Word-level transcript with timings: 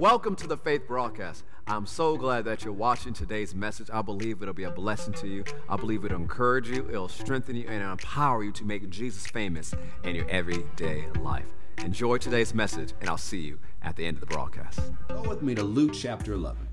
Welcome 0.00 0.34
to 0.36 0.46
the 0.46 0.56
Faith 0.56 0.88
Broadcast. 0.88 1.44
I'm 1.66 1.84
so 1.84 2.16
glad 2.16 2.46
that 2.46 2.64
you're 2.64 2.72
watching 2.72 3.12
today's 3.12 3.54
message. 3.54 3.90
I 3.92 4.00
believe 4.00 4.40
it'll 4.40 4.54
be 4.54 4.64
a 4.64 4.70
blessing 4.70 5.12
to 5.12 5.28
you. 5.28 5.44
I 5.68 5.76
believe 5.76 6.06
it'll 6.06 6.18
encourage 6.18 6.70
you, 6.70 6.88
it'll 6.88 7.06
strengthen 7.06 7.54
you, 7.54 7.68
and 7.68 7.82
empower 7.82 8.42
you 8.42 8.50
to 8.52 8.64
make 8.64 8.88
Jesus 8.88 9.26
famous 9.26 9.74
in 10.02 10.16
your 10.16 10.26
everyday 10.30 11.04
life. 11.20 11.48
Enjoy 11.84 12.16
today's 12.16 12.54
message, 12.54 12.94
and 13.02 13.10
I'll 13.10 13.18
see 13.18 13.40
you 13.40 13.58
at 13.82 13.96
the 13.96 14.06
end 14.06 14.16
of 14.16 14.20
the 14.22 14.34
broadcast. 14.34 14.80
Go 15.08 15.20
with 15.20 15.42
me 15.42 15.54
to 15.54 15.62
Luke 15.62 15.92
chapter 15.92 16.32
11. 16.32 16.66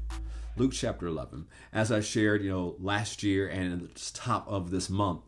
Luke 0.55 0.71
chapter 0.71 1.07
11. 1.07 1.47
As 1.73 1.91
I 1.91 1.99
shared, 1.99 2.45
you 2.45 2.49
know, 2.49 2.75
last 2.79 3.23
year 3.23 3.49
and 3.49 3.73
at 3.73 3.95
the 3.95 4.11
top 4.13 4.47
of 4.47 4.71
this 4.71 4.89
month, 4.89 5.19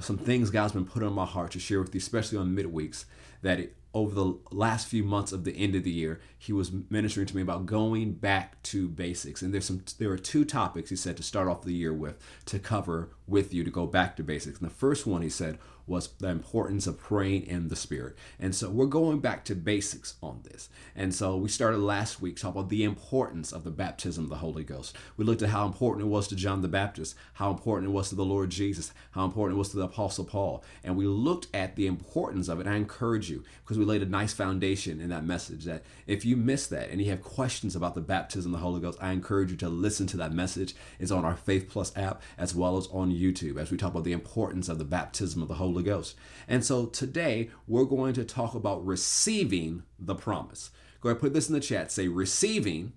some 0.00 0.18
things 0.18 0.50
God's 0.50 0.74
been 0.74 0.84
putting 0.84 1.08
on 1.08 1.14
my 1.14 1.24
heart 1.24 1.52
to 1.52 1.58
share 1.58 1.80
with 1.80 1.94
you, 1.94 1.98
especially 1.98 2.36
on 2.36 2.54
midweeks, 2.54 3.06
that 3.40 3.58
it, 3.58 3.76
over 3.94 4.14
the 4.14 4.38
last 4.50 4.86
few 4.86 5.02
months 5.02 5.32
of 5.32 5.44
the 5.44 5.56
end 5.56 5.74
of 5.74 5.84
the 5.84 5.90
year, 5.90 6.20
he 6.36 6.52
was 6.52 6.70
ministering 6.90 7.26
to 7.26 7.36
me 7.36 7.42
about 7.42 7.66
going 7.66 8.12
back 8.12 8.62
to 8.64 8.88
basics. 8.88 9.42
And 9.42 9.52
there's 9.52 9.64
some 9.64 9.82
there 9.98 10.10
are 10.10 10.18
two 10.18 10.44
topics 10.44 10.90
he 10.90 10.96
said 10.96 11.16
to 11.16 11.22
start 11.22 11.48
off 11.48 11.62
the 11.62 11.72
year 11.72 11.92
with 11.92 12.18
to 12.46 12.58
cover 12.58 13.10
with 13.28 13.52
you 13.52 13.64
to 13.64 13.70
go 13.70 13.86
back 13.86 14.16
to 14.16 14.22
basics. 14.22 14.58
And 14.58 14.68
the 14.68 14.74
first 14.74 15.06
one 15.06 15.22
he 15.22 15.28
said 15.28 15.58
was 15.88 16.08
the 16.18 16.28
importance 16.28 16.86
of 16.86 16.98
praying 16.98 17.46
in 17.46 17.68
the 17.68 17.76
spirit. 17.76 18.14
And 18.38 18.54
so 18.54 18.68
we're 18.68 18.86
going 18.86 19.20
back 19.20 19.44
to 19.46 19.54
basics 19.54 20.14
on 20.22 20.40
this. 20.44 20.68
And 20.94 21.14
so 21.14 21.36
we 21.36 21.48
started 21.48 21.78
last 21.78 22.20
week 22.20 22.36
talking 22.36 22.60
about 22.60 22.68
the 22.68 22.84
importance 22.84 23.52
of 23.52 23.64
the 23.64 23.70
baptism 23.70 24.24
of 24.24 24.30
the 24.30 24.36
Holy 24.36 24.64
Ghost. 24.64 24.94
We 25.16 25.24
looked 25.24 25.42
at 25.42 25.48
how 25.48 25.66
important 25.66 26.06
it 26.06 26.10
was 26.10 26.28
to 26.28 26.36
John 26.36 26.60
the 26.60 26.68
Baptist, 26.68 27.16
how 27.34 27.50
important 27.50 27.90
it 27.90 27.94
was 27.94 28.10
to 28.10 28.14
the 28.14 28.24
Lord 28.24 28.50
Jesus, 28.50 28.92
how 29.12 29.24
important 29.24 29.56
it 29.56 29.58
was 29.58 29.70
to 29.70 29.78
the 29.78 29.84
Apostle 29.84 30.24
Paul. 30.24 30.62
And 30.84 30.96
we 30.96 31.06
looked 31.06 31.48
at 31.54 31.74
the 31.74 31.86
importance 31.86 32.48
of 32.48 32.60
it. 32.60 32.66
I 32.66 32.76
encourage 32.76 33.30
you 33.30 33.42
because 33.64 33.78
we 33.78 33.84
laid 33.86 34.02
a 34.02 34.06
nice 34.06 34.34
foundation 34.34 35.00
in 35.00 35.08
that 35.08 35.24
message 35.24 35.64
that 35.64 35.84
if 36.06 36.24
you 36.24 36.36
missed 36.36 36.68
that 36.70 36.90
and 36.90 37.00
you 37.00 37.08
have 37.10 37.22
questions 37.22 37.74
about 37.74 37.94
the 37.94 38.00
baptism 38.02 38.52
of 38.52 38.60
the 38.60 38.64
Holy 38.64 38.80
Ghost, 38.80 38.98
I 39.00 39.12
encourage 39.12 39.50
you 39.50 39.56
to 39.58 39.68
listen 39.70 40.06
to 40.08 40.18
that 40.18 40.32
message. 40.32 40.74
It's 40.98 41.10
on 41.10 41.24
our 41.24 41.36
Faith 41.36 41.70
Plus 41.70 41.96
app 41.96 42.22
as 42.36 42.54
well 42.54 42.76
as 42.76 42.88
on 42.88 43.10
YouTube 43.18 43.60
as 43.60 43.70
we 43.70 43.76
talk 43.76 43.92
about 43.92 44.04
the 44.04 44.12
importance 44.12 44.68
of 44.68 44.78
the 44.78 44.84
baptism 44.84 45.42
of 45.42 45.48
the 45.48 45.54
Holy 45.54 45.82
Ghost. 45.82 46.16
And 46.46 46.64
so 46.64 46.86
today 46.86 47.50
we're 47.66 47.84
going 47.84 48.14
to 48.14 48.24
talk 48.24 48.54
about 48.54 48.84
receiving 48.86 49.82
the 49.98 50.14
promise. 50.14 50.70
Go 51.00 51.08
ahead, 51.10 51.20
put 51.20 51.34
this 51.34 51.48
in 51.48 51.54
the 51.54 51.60
chat. 51.60 51.92
Say 51.92 52.08
receiving 52.08 52.92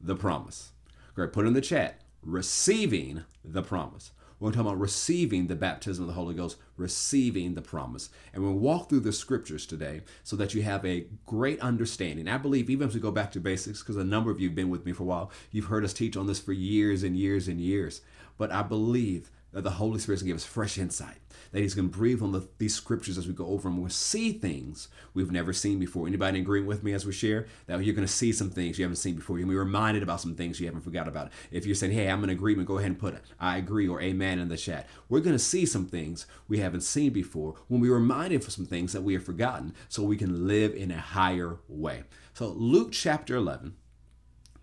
the 0.00 0.16
promise. 0.16 0.72
Go 1.14 1.22
ahead, 1.22 1.32
put 1.32 1.46
in 1.46 1.52
the 1.52 1.60
chat. 1.60 2.00
Receiving 2.22 3.24
the 3.44 3.62
promise. 3.62 4.12
We're 4.40 4.52
talking 4.52 4.68
about 4.68 4.80
receiving 4.80 5.46
the 5.46 5.54
baptism 5.54 6.02
of 6.02 6.08
the 6.08 6.14
Holy 6.14 6.34
Ghost, 6.34 6.56
receiving 6.78 7.54
the 7.54 7.60
promise. 7.60 8.08
And 8.32 8.42
we'll 8.42 8.54
walk 8.54 8.88
through 8.88 9.00
the 9.00 9.12
scriptures 9.12 9.66
today 9.66 10.00
so 10.24 10.34
that 10.36 10.54
you 10.54 10.62
have 10.62 10.82
a 10.84 11.06
great 11.26 11.60
understanding. 11.60 12.26
I 12.26 12.38
believe, 12.38 12.70
even 12.70 12.88
as 12.88 12.94
we 12.94 13.00
go 13.00 13.10
back 13.10 13.32
to 13.32 13.40
basics, 13.40 13.80
because 13.80 13.98
a 13.98 14.04
number 14.04 14.30
of 14.30 14.40
you 14.40 14.48
have 14.48 14.56
been 14.56 14.70
with 14.70 14.86
me 14.86 14.92
for 14.92 15.02
a 15.02 15.06
while, 15.06 15.30
you've 15.52 15.66
heard 15.66 15.84
us 15.84 15.92
teach 15.92 16.16
on 16.16 16.26
this 16.26 16.40
for 16.40 16.54
years 16.54 17.02
and 17.02 17.18
years 17.18 17.48
and 17.48 17.60
years. 17.60 18.00
But 18.38 18.50
I 18.50 18.62
believe 18.62 19.30
that 19.52 19.62
the 19.62 19.70
Holy 19.70 19.98
Spirit 19.98 20.18
to 20.18 20.24
give 20.24 20.36
us 20.36 20.44
fresh 20.44 20.78
insight, 20.78 21.18
that 21.52 21.60
He's 21.60 21.74
going 21.74 21.90
to 21.90 21.96
breathe 21.96 22.22
on 22.22 22.32
the, 22.32 22.48
these 22.58 22.74
scriptures 22.74 23.18
as 23.18 23.26
we 23.26 23.34
go 23.34 23.46
over 23.46 23.68
them. 23.68 23.80
We'll 23.80 23.90
see 23.90 24.32
things 24.32 24.88
we've 25.14 25.32
never 25.32 25.52
seen 25.52 25.78
before. 25.78 26.06
Anybody 26.06 26.38
in 26.38 26.44
agreement 26.44 26.68
with 26.68 26.82
me 26.82 26.92
as 26.92 27.04
we 27.04 27.12
share 27.12 27.46
that 27.66 27.82
you're 27.84 27.94
going 27.94 28.06
to 28.06 28.12
see 28.12 28.32
some 28.32 28.50
things 28.50 28.78
you 28.78 28.84
haven't 28.84 28.96
seen 28.96 29.16
before? 29.16 29.38
You're 29.38 29.46
going 29.46 29.56
to 29.56 29.62
be 29.62 29.66
reminded 29.66 30.02
about 30.02 30.20
some 30.20 30.34
things 30.34 30.60
you 30.60 30.66
haven't 30.66 30.82
forgot 30.82 31.08
about. 31.08 31.32
If 31.50 31.66
you're 31.66 31.74
saying, 31.74 31.92
hey, 31.92 32.08
I'm 32.08 32.22
in 32.24 32.30
agreement, 32.30 32.68
go 32.68 32.78
ahead 32.78 32.90
and 32.90 32.98
put 32.98 33.16
I 33.38 33.56
agree 33.56 33.88
or 33.88 34.00
amen 34.00 34.38
in 34.38 34.48
the 34.48 34.56
chat. 34.56 34.88
We're 35.08 35.20
going 35.20 35.34
to 35.34 35.38
see 35.38 35.66
some 35.66 35.86
things 35.86 36.26
we 36.48 36.58
haven't 36.58 36.82
seen 36.82 37.12
before 37.12 37.54
when 37.68 37.80
we're 37.80 37.94
reminded 37.94 38.44
for 38.44 38.50
some 38.50 38.66
things 38.66 38.92
that 38.92 39.02
we 39.02 39.14
have 39.14 39.24
forgotten 39.24 39.74
so 39.88 40.02
we 40.02 40.16
can 40.16 40.46
live 40.46 40.74
in 40.74 40.90
a 40.90 40.98
higher 40.98 41.58
way. 41.68 42.04
So, 42.34 42.48
Luke 42.48 42.92
chapter 42.92 43.36
11, 43.36 43.74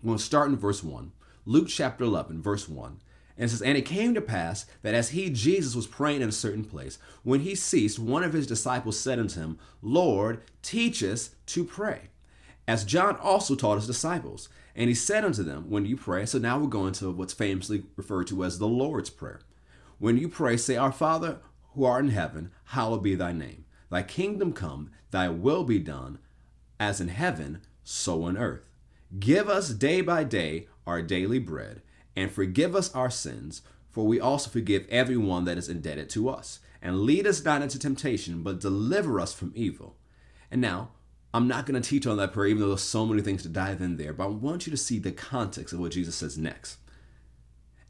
we're 0.02 0.08
going 0.08 0.18
to 0.18 0.24
start 0.24 0.48
in 0.48 0.56
verse 0.56 0.82
1. 0.82 1.12
Luke 1.44 1.68
chapter 1.68 2.04
11, 2.04 2.42
verse 2.42 2.68
1. 2.68 3.00
And 3.38 3.46
it 3.46 3.50
says, 3.50 3.62
And 3.62 3.78
it 3.78 3.82
came 3.82 4.14
to 4.14 4.20
pass 4.20 4.66
that 4.82 4.94
as 4.94 5.10
he, 5.10 5.30
Jesus, 5.30 5.76
was 5.76 5.86
praying 5.86 6.22
in 6.22 6.28
a 6.28 6.32
certain 6.32 6.64
place, 6.64 6.98
when 7.22 7.40
he 7.40 7.54
ceased, 7.54 7.98
one 7.98 8.24
of 8.24 8.32
his 8.32 8.48
disciples 8.48 8.98
said 8.98 9.20
unto 9.20 9.40
him, 9.40 9.58
Lord, 9.80 10.42
teach 10.60 11.04
us 11.04 11.30
to 11.46 11.64
pray, 11.64 12.10
as 12.66 12.84
John 12.84 13.16
also 13.16 13.54
taught 13.54 13.76
his 13.76 13.86
disciples. 13.86 14.48
And 14.74 14.88
he 14.88 14.94
said 14.94 15.24
unto 15.24 15.44
them, 15.44 15.70
When 15.70 15.86
you 15.86 15.96
pray, 15.96 16.26
so 16.26 16.38
now 16.38 16.58
we're 16.58 16.66
going 16.66 16.92
to 16.94 17.12
what's 17.12 17.32
famously 17.32 17.84
referred 17.96 18.26
to 18.28 18.44
as 18.44 18.58
the 18.58 18.68
Lord's 18.68 19.10
Prayer. 19.10 19.40
When 19.98 20.18
you 20.18 20.28
pray, 20.28 20.56
say, 20.56 20.76
Our 20.76 20.92
Father 20.92 21.38
who 21.74 21.84
art 21.84 22.04
in 22.04 22.10
heaven, 22.10 22.50
hallowed 22.66 23.04
be 23.04 23.14
thy 23.14 23.32
name. 23.32 23.64
Thy 23.88 24.02
kingdom 24.02 24.52
come, 24.52 24.90
thy 25.12 25.28
will 25.28 25.62
be 25.62 25.78
done, 25.78 26.18
as 26.80 27.00
in 27.00 27.08
heaven, 27.08 27.60
so 27.84 28.24
on 28.24 28.36
earth. 28.36 28.68
Give 29.18 29.48
us 29.48 29.70
day 29.70 30.00
by 30.00 30.24
day 30.24 30.66
our 30.86 31.02
daily 31.02 31.38
bread 31.38 31.82
and 32.18 32.32
forgive 32.32 32.74
us 32.74 32.92
our 32.96 33.10
sins, 33.10 33.62
for 33.90 34.04
we 34.04 34.18
also 34.18 34.50
forgive 34.50 34.88
everyone 34.90 35.44
that 35.44 35.56
is 35.56 35.68
indebted 35.68 36.10
to 36.10 36.28
us. 36.28 36.58
And 36.82 37.02
lead 37.02 37.28
us 37.28 37.44
not 37.44 37.62
into 37.62 37.78
temptation, 37.78 38.42
but 38.42 38.58
deliver 38.58 39.20
us 39.20 39.32
from 39.32 39.52
evil. 39.54 39.96
And 40.50 40.60
now, 40.60 40.90
I'm 41.32 41.46
not 41.46 41.64
going 41.64 41.80
to 41.80 41.88
teach 41.88 42.08
on 42.08 42.16
that 42.16 42.32
prayer, 42.32 42.48
even 42.48 42.60
though 42.60 42.68
there's 42.68 42.82
so 42.82 43.06
many 43.06 43.22
things 43.22 43.44
to 43.44 43.48
dive 43.48 43.80
in 43.80 43.98
there, 43.98 44.12
but 44.12 44.24
I 44.24 44.28
want 44.28 44.66
you 44.66 44.72
to 44.72 44.76
see 44.76 44.98
the 44.98 45.12
context 45.12 45.72
of 45.72 45.78
what 45.78 45.92
Jesus 45.92 46.16
says 46.16 46.36
next. 46.36 46.78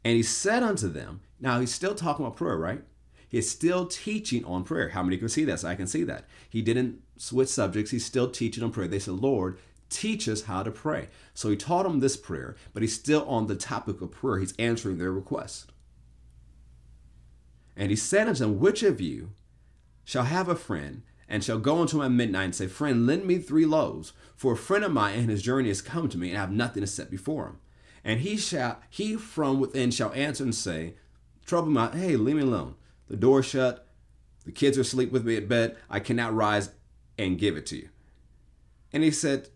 And 0.05 0.15
he 0.15 0.21
said 0.21 0.61
unto 0.61 0.89
them, 0.89 1.21
now 1.39 1.59
he's 1.59 1.73
still 1.73 1.95
talking 1.95 2.23
about 2.23 2.37
prayer, 2.37 2.57
right? 2.57 2.83
He's 3.27 3.49
still 3.49 3.87
teaching 3.87 4.45
on 4.45 4.63
prayer. 4.63 4.89
How 4.89 5.01
many 5.01 5.17
can 5.17 5.29
see 5.29 5.45
that? 5.45 5.61
So 5.61 5.69
I 5.69 5.75
can 5.75 5.87
see 5.87 6.03
that. 6.03 6.25
He 6.49 6.61
didn't 6.61 7.01
switch 7.17 7.49
subjects. 7.49 7.89
He's 7.89 8.05
still 8.05 8.29
teaching 8.29 8.63
on 8.63 8.71
prayer. 8.71 8.87
They 8.87 8.99
said, 8.99 9.15
Lord, 9.15 9.57
teach 9.89 10.27
us 10.27 10.43
how 10.43 10.63
to 10.63 10.71
pray. 10.71 11.09
So 11.33 11.49
he 11.49 11.55
taught 11.55 11.83
them 11.83 11.99
this 11.99 12.17
prayer, 12.17 12.55
but 12.73 12.81
he's 12.81 12.95
still 12.95 13.27
on 13.27 13.47
the 13.47 13.55
topic 13.55 14.01
of 14.01 14.11
prayer. 14.11 14.39
He's 14.39 14.55
answering 14.57 14.97
their 14.97 15.11
request. 15.11 15.71
And 17.75 17.89
he 17.89 17.95
said 17.95 18.27
unto 18.27 18.39
them, 18.39 18.59
Which 18.59 18.83
of 18.83 18.99
you 18.99 19.31
shall 20.03 20.23
have 20.23 20.49
a 20.49 20.55
friend 20.55 21.03
and 21.29 21.43
shall 21.43 21.59
go 21.59 21.81
unto 21.81 21.97
him 22.01 22.05
at 22.05 22.11
midnight 22.11 22.43
and 22.45 22.55
say, 22.55 22.67
Friend, 22.67 23.05
lend 23.05 23.25
me 23.25 23.37
three 23.37 23.65
loaves, 23.65 24.13
for 24.35 24.53
a 24.53 24.57
friend 24.57 24.83
of 24.83 24.91
mine 24.91 25.17
in 25.17 25.29
his 25.29 25.41
journey 25.41 25.69
has 25.69 25.81
come 25.81 26.09
to 26.09 26.17
me, 26.17 26.29
and 26.29 26.37
I 26.37 26.41
have 26.41 26.51
nothing 26.51 26.81
to 26.81 26.87
set 26.87 27.11
before 27.11 27.45
him. 27.45 27.59
And 28.03 28.21
he 28.21 28.37
shall 28.37 28.79
he 28.89 29.15
from 29.15 29.59
within 29.59 29.91
shall 29.91 30.11
answer 30.13 30.43
and 30.43 30.55
say, 30.55 30.95
Trouble 31.45 31.69
my 31.69 31.91
hey, 31.91 32.15
leave 32.15 32.37
me 32.37 32.41
alone. 32.41 32.75
The 33.07 33.17
door 33.17 33.43
shut, 33.43 33.87
the 34.45 34.51
kids 34.51 34.77
are 34.77 34.81
asleep 34.81 35.11
with 35.11 35.25
me 35.25 35.37
at 35.37 35.47
bed, 35.47 35.77
I 35.89 35.99
cannot 35.99 36.35
rise 36.35 36.71
and 37.17 37.37
give 37.37 37.57
it 37.57 37.65
to 37.67 37.77
you. 37.77 37.89
And 38.91 39.03
he 39.03 39.11
said, 39.11 39.49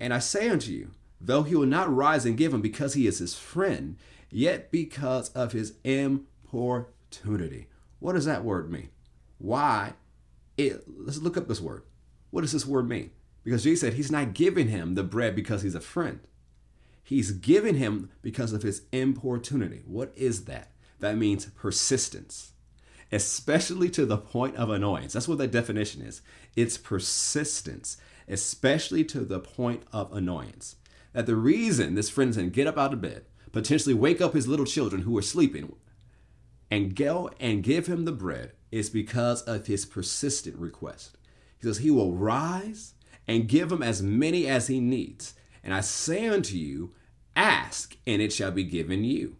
and 0.00 0.14
I 0.14 0.18
say 0.18 0.48
unto 0.48 0.72
you, 0.72 0.90
though 1.20 1.42
he 1.42 1.54
will 1.54 1.66
not 1.66 1.94
rise 1.94 2.24
and 2.24 2.36
give 2.36 2.54
him 2.54 2.62
because 2.62 2.94
he 2.94 3.06
is 3.06 3.18
his 3.18 3.34
friend, 3.34 3.96
yet 4.30 4.72
because 4.72 5.28
of 5.30 5.52
his 5.52 5.74
importunity. 5.84 7.68
What 7.98 8.14
does 8.14 8.24
that 8.24 8.44
word 8.44 8.70
mean? 8.70 8.88
Why? 9.38 9.92
It, 10.56 10.84
let's 10.88 11.18
look 11.18 11.36
up 11.36 11.46
this 11.46 11.60
word. 11.60 11.82
What 12.30 12.40
does 12.40 12.52
this 12.52 12.66
word 12.66 12.88
mean? 12.88 13.10
Because 13.44 13.62
Jesus 13.62 13.80
said 13.80 13.94
he's 13.94 14.10
not 14.10 14.34
giving 14.34 14.68
him 14.68 14.94
the 14.94 15.02
bread 15.02 15.36
because 15.36 15.62
he's 15.62 15.74
a 15.74 15.80
friend. 15.80 16.20
He's 17.02 17.32
giving 17.32 17.76
him 17.76 18.10
because 18.22 18.52
of 18.52 18.62
his 18.62 18.82
importunity. 18.92 19.82
What 19.84 20.12
is 20.16 20.44
that? 20.44 20.70
That 21.00 21.16
means 21.16 21.46
persistence, 21.46 22.52
especially 23.10 23.88
to 23.90 24.04
the 24.04 24.18
point 24.18 24.56
of 24.56 24.70
annoyance. 24.70 25.14
That's 25.14 25.26
what 25.26 25.38
that 25.38 25.50
definition 25.50 26.02
is. 26.02 26.20
It's 26.54 26.76
persistence 26.76 27.96
especially 28.30 29.04
to 29.04 29.20
the 29.20 29.40
point 29.40 29.82
of 29.92 30.12
annoyance. 30.12 30.76
That 31.12 31.26
the 31.26 31.36
reason 31.36 31.94
this 31.94 32.10
friend 32.10 32.34
said 32.34 32.52
get 32.52 32.66
up 32.66 32.78
out 32.78 32.92
of 32.92 33.00
bed, 33.00 33.24
potentially 33.52 33.94
wake 33.94 34.20
up 34.20 34.34
his 34.34 34.48
little 34.48 34.66
children 34.66 35.02
who 35.02 35.16
are 35.18 35.22
sleeping, 35.22 35.74
and 36.70 36.94
go 36.94 37.30
and 37.40 37.64
give 37.64 37.86
him 37.86 38.04
the 38.04 38.12
bread 38.12 38.52
is 38.70 38.90
because 38.90 39.42
of 39.42 39.66
his 39.66 39.84
persistent 39.84 40.56
request. 40.56 41.16
He 41.58 41.66
says, 41.66 41.78
He 41.78 41.90
will 41.90 42.14
rise 42.14 42.94
and 43.26 43.48
give 43.48 43.70
him 43.70 43.82
as 43.82 44.02
many 44.02 44.46
as 44.46 44.68
he 44.68 44.80
needs. 44.80 45.34
And 45.62 45.74
I 45.74 45.80
say 45.80 46.28
unto 46.28 46.56
you, 46.56 46.94
ask, 47.36 47.96
and 48.06 48.22
it 48.22 48.32
shall 48.32 48.50
be 48.50 48.64
given 48.64 49.04
you. 49.04 49.36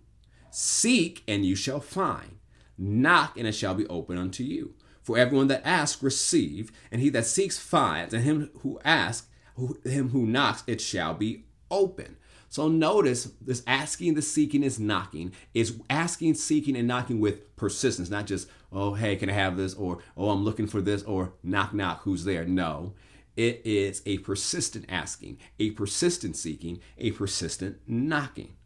Seek, 0.51 1.23
and 1.29 1.45
you 1.47 1.55
shall 1.55 1.81
find. 1.81 2.39
Knock, 2.77 3.39
and 3.39 3.47
it 3.47 3.55
shall 3.55 3.75
be 3.75 3.87
opened 3.87 4.19
unto 4.19 4.43
you. 4.43 4.75
For 5.03 5.19
everyone 5.19 5.49
that 5.49 5.67
asks, 5.67 6.03
receive, 6.03 6.71
and 6.91 7.01
he 7.01 7.09
that 7.11 7.27
seeks 7.27 7.59
finds, 7.59 8.13
and 8.13 8.23
him 8.23 8.51
who 8.61 8.79
asks, 8.85 9.27
who, 9.57 9.79
him 9.85 10.11
who 10.11 10.27
knocks, 10.27 10.63
it 10.67 10.81
shall 10.81 11.15
be 11.15 11.45
open. 11.71 12.17
So 12.49 12.67
notice 12.69 13.25
this 13.41 13.63
asking, 13.67 14.15
the 14.15 14.23
seeking 14.23 14.65
is 14.65 14.81
knocking. 14.81 15.33
Is 15.55 15.81
asking, 15.89 16.35
seeking, 16.35 16.77
and 16.77 16.89
knocking 16.89 17.21
with 17.21 17.55
persistence, 17.57 18.11
not 18.11 18.27
just, 18.27 18.49
oh, 18.73 18.95
hey, 18.95 19.15
can 19.17 19.31
I 19.31 19.35
have 19.35 19.57
this? 19.57 19.73
Or, 19.75 19.99
oh, 20.17 20.31
I'm 20.31 20.45
looking 20.45 20.67
for 20.67 20.81
this, 20.81 21.05
or 21.05 21.35
knock, 21.45 21.73
knock, 21.73 22.03
who's 22.03 22.25
there? 22.25 22.45
No. 22.45 22.95
It 23.37 23.63
is 23.65 24.03
a 24.05 24.19
persistent 24.19 24.85
asking, 24.89 25.39
a 25.61 25.71
persistent 25.71 26.37
seeking, 26.37 26.81
a 26.99 27.13
persistent 27.13 27.79
knocking. 27.87 28.57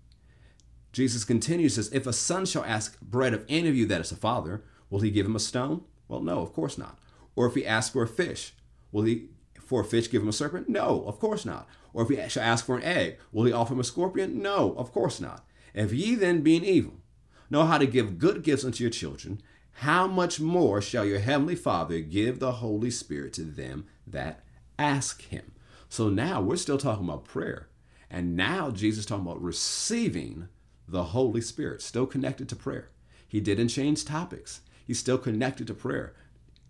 Jesus 0.93 1.25
continues, 1.25 1.75
says, 1.75 1.93
If 1.93 2.07
a 2.07 2.13
son 2.13 2.47
shall 2.47 2.65
ask 2.65 2.99
bread 3.01 3.35
of 3.35 3.45
any 3.49 3.69
of 3.69 3.77
you 3.77 3.85
that 3.87 4.01
is 4.01 4.13
a 4.13 4.17
father, 4.17 4.65
will 4.89 5.01
he 5.01 5.11
give 5.11 5.27
him 5.27 5.37
a 5.37 5.41
stone? 5.41 5.83
Well, 6.09 6.21
no, 6.21 6.41
of 6.41 6.53
course 6.53 6.79
not. 6.79 6.99
Or 7.37 7.47
if 7.47 7.55
he 7.55 7.67
asks 7.67 7.93
for 7.93 8.03
a 8.03 8.09
fish, 8.09 8.55
will 8.93 9.05
he 9.05 9.29
for 9.65 9.81
a 9.81 9.85
fish, 9.85 10.11
give 10.11 10.23
him 10.23 10.29
a 10.29 10.33
serpent? 10.33 10.69
No, 10.69 11.05
of 11.07 11.19
course 11.19 11.45
not. 11.45 11.69
Or 11.93 12.03
if 12.03 12.09
he 12.09 12.29
shall 12.29 12.43
ask 12.43 12.67
for 12.67 12.77
an 12.77 12.83
egg, 12.83 13.19
will 13.33 13.45
he 13.45 13.53
offer 13.53 13.73
him 13.73 13.81
a 13.81 13.85
scorpion? 13.85 14.43
No, 14.43 14.75
of 14.77 14.93
course 14.93 15.21
not. 15.21 15.47
If 15.73 15.93
ye 15.93 16.15
then, 16.15 16.43
being 16.43 16.65
evil, 16.65 16.95
know 17.51 17.65
how 17.65 17.79
to 17.79 17.87
give 17.87 18.19
good 18.19 18.43
gifts 18.43 18.65
unto 18.65 18.85
your 18.85 18.91
children, 18.91 19.41
how 19.79 20.07
much 20.07 20.39
more 20.39 20.81
shall 20.81 21.05
your 21.05 21.19
heavenly 21.19 21.57
Father 21.57 22.01
give 22.01 22.39
the 22.39 22.53
Holy 22.53 22.91
Spirit 22.91 23.33
to 23.35 23.43
them 23.43 23.87
that 24.07 24.45
ask 24.79 25.23
him? 25.23 25.53
So 25.89 26.09
now 26.09 26.41
we're 26.41 26.57
still 26.57 26.79
talking 26.79 27.05
about 27.05 27.25
prayer. 27.25 27.69
And 28.11 28.37
now 28.37 28.71
Jesus 28.71 29.07
talking 29.07 29.27
about 29.27 29.43
receiving 29.43 30.49
the 30.87 31.05
Holy 31.05 31.41
Spirit, 31.41 31.83
still 31.83 32.07
connected 32.07 32.49
to 32.51 32.57
prayer. 32.57 32.91
He 33.27 33.41
didn't 33.41 33.69
change 33.69 34.05
topics. 34.05 34.61
He's 34.85 34.99
still 34.99 35.19
connected 35.19 35.67
to 35.67 35.75
prayer. 35.75 36.15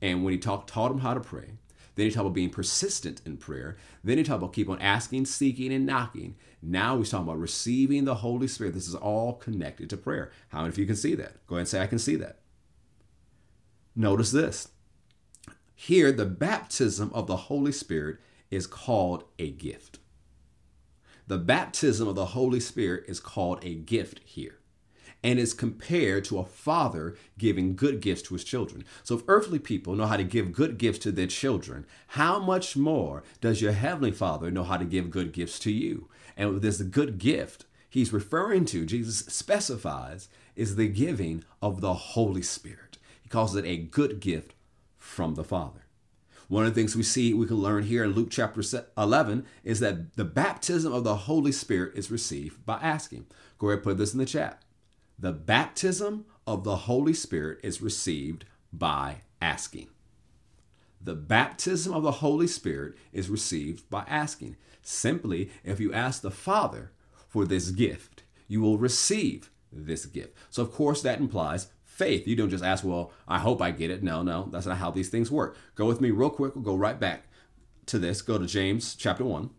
And 0.01 0.25
when 0.25 0.33
he 0.33 0.39
talk, 0.39 0.67
taught 0.67 0.91
him 0.91 1.01
how 1.01 1.15
to 1.15 1.21
pray, 1.21 1.59
then 1.95 2.07
he 2.07 2.13
talked 2.13 2.27
about 2.27 2.35
being 2.35 2.51
persistent 2.51 3.21
in 3.25 3.37
prayer. 3.37 3.77
Then 4.03 4.19
he 4.19 4.25
talked 4.25 4.43
about 4.43 4.53
keep 4.53 4.69
on 4.69 4.81
asking, 4.81 5.27
seeking, 5.27 5.73
and 5.73 5.87
knocking. 5.87 6.37
Now 6.61 6.99
he's 6.99 7.11
talking 7.11 7.29
about 7.29 7.39
receiving 7.39 8.05
the 8.05 8.17
Holy 8.17 8.49
Spirit. 8.49 8.75
This 8.75 8.89
is 8.89 8.95
all 8.95 9.35
connected 9.35 9.91
to 9.91 9.97
prayer. 9.97 10.31
How 10.49 10.59
many 10.61 10.71
of 10.71 10.79
you 10.79 10.87
can 10.87 10.97
see 10.97 11.15
that? 11.15 11.47
Go 11.47 11.57
ahead 11.57 11.61
and 11.61 11.69
say, 11.69 11.81
I 11.81 11.87
can 11.87 11.99
see 11.99 12.17
that. 12.17 12.41
Notice 13.95 14.33
this. 14.33 14.69
Here, 15.75 16.11
the 16.11 16.27
baptism 16.27 17.11
of 17.15 17.27
the 17.27 17.37
Holy 17.37 17.73
Spirit 17.73 18.19
is 18.51 18.67
called 18.67 19.25
a 19.39 19.51
gift. 19.51 19.99
The 21.27 21.39
baptism 21.39 22.07
of 22.09 22.15
the 22.15 22.27
Holy 22.27 22.61
Spirit 22.61 23.05
is 23.09 23.21
called 23.21 23.65
a 23.65 23.75
gift 23.75 24.21
here 24.25 24.59
and 25.25 25.39
is 25.39 25.55
compared 25.55 26.23
to 26.27 26.39
a 26.39 26.45
father 26.45 27.17
giving 27.39 27.75
good 27.75 28.01
gifts 28.01 28.21
to 28.23 28.35
his 28.35 28.45
children. 28.45 28.85
So, 29.03 29.17
if 29.17 29.23
earthly 29.27 29.59
people 29.59 29.97
know 29.97 30.07
how 30.07 30.19
to 30.19 30.23
give 30.23 30.53
good 30.53 30.77
gifts 30.77 30.99
to 31.01 31.11
their 31.11 31.27
children, 31.27 31.87
how 32.09 32.39
much 32.39 32.77
more 32.77 33.25
does 33.41 33.63
your 33.63 33.73
heavenly 33.73 34.13
Father 34.13 34.51
know 34.51 34.63
how 34.63 34.77
to 34.77 34.85
give 34.85 35.11
good 35.11 35.33
gifts 35.33 35.59
to 35.61 35.73
you? 35.73 36.09
And 36.37 36.61
this 36.61 36.83
good 36.83 37.19
gift 37.19 37.65
he's 37.89 38.13
referring 38.13 38.67
to, 38.67 38.85
Jesus 38.85 39.21
specifies, 39.21 40.29
is 40.55 40.77
the 40.77 40.89
giving 40.89 41.43
of 41.63 41.81
the 41.81 41.95
Holy 41.95 42.43
Spirit. 42.43 42.99
He 43.23 43.29
calls 43.31 43.57
it 43.57 43.65
a 43.65 43.79
good 43.79 44.21
gift 44.21 44.55
from 44.99 45.37
the 45.37 45.45
Father. 45.45 45.87
One 46.49 46.67
of 46.67 46.75
the 46.75 46.79
things 46.79 46.95
we 46.95 47.03
see, 47.03 47.33
we 47.33 47.47
can 47.47 47.57
learn 47.57 47.85
here 47.85 48.05
in 48.05 48.13
Luke 48.13 48.29
chapter 48.31 48.63
11 48.99 49.47
is 49.65 49.81
that 49.81 50.17
the 50.17 50.25
baptism 50.25 50.93
of 50.93 51.03
the 51.03 51.17
Holy 51.17 51.53
Spirit 51.53 51.95
is 51.97 52.11
received 52.11 52.67
by 52.67 52.79
asking. 52.83 53.27
Go 53.59 53.71
ahead 53.71 53.83
put 53.83 53.97
this 53.97 54.13
in 54.13 54.19
the 54.19 54.27
chat. 54.27 54.61
The 55.19 55.33
baptism 55.33 56.27
of 56.47 56.65
the 56.65 56.77
Holy 56.77 57.15
Spirit 57.15 57.61
is 57.63 57.81
received 57.81 58.45
by 58.73 59.23
asking. 59.41 59.89
The 61.01 61.15
baptism 61.15 61.93
of 61.93 62.03
the 62.03 62.13
Holy 62.13 62.47
Spirit 62.47 62.95
is 63.13 63.29
received 63.29 63.89
by 63.91 64.05
asking. 64.09 64.57
Simply, 64.83 65.51
if 65.63 65.79
you 65.81 65.93
ask 65.93 66.23
the 66.23 66.31
Father 66.31 66.93
for 67.29 67.45
this 67.45 67.71
gift, 67.71 68.23
you 68.49 68.61
will 68.61 68.79
receive 68.79 69.51
this 69.73 70.07
gift. 70.07 70.37
So, 70.51 70.63
of 70.63 70.73
course, 70.73 71.03
that 71.03 71.21
implies 71.21 71.69
faith. 71.85 72.27
You 72.27 72.37
don't 72.37 72.51
just 72.51 72.65
ask, 72.65 72.85
well, 72.85 73.13
I 73.29 73.39
hope 73.39 73.63
I 73.63 73.71
get 73.71 73.91
it. 73.91 74.03
No, 74.03 74.23
no, 74.23 74.49
that's 74.51 74.67
not 74.67 74.79
how 74.79 74.91
these 74.91 75.09
things 75.11 75.31
work. 75.31 75.57
Go 75.75 75.87
with 75.87 76.01
me 76.01 76.11
real 76.11 76.31
quick. 76.31 76.55
We'll 76.55 76.65
go 76.65 76.75
right 76.75 76.99
back 76.99 77.29
to 77.87 77.99
this. 77.99 78.23
Go 78.23 78.39
to 78.39 78.47
James 78.47 78.95
chapter 78.95 79.25
1. 79.25 79.51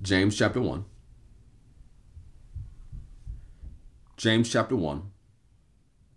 James 0.00 0.36
chapter 0.36 0.60
1. 0.60 0.84
James 4.18 4.50
chapter 4.50 4.74
1, 4.74 5.12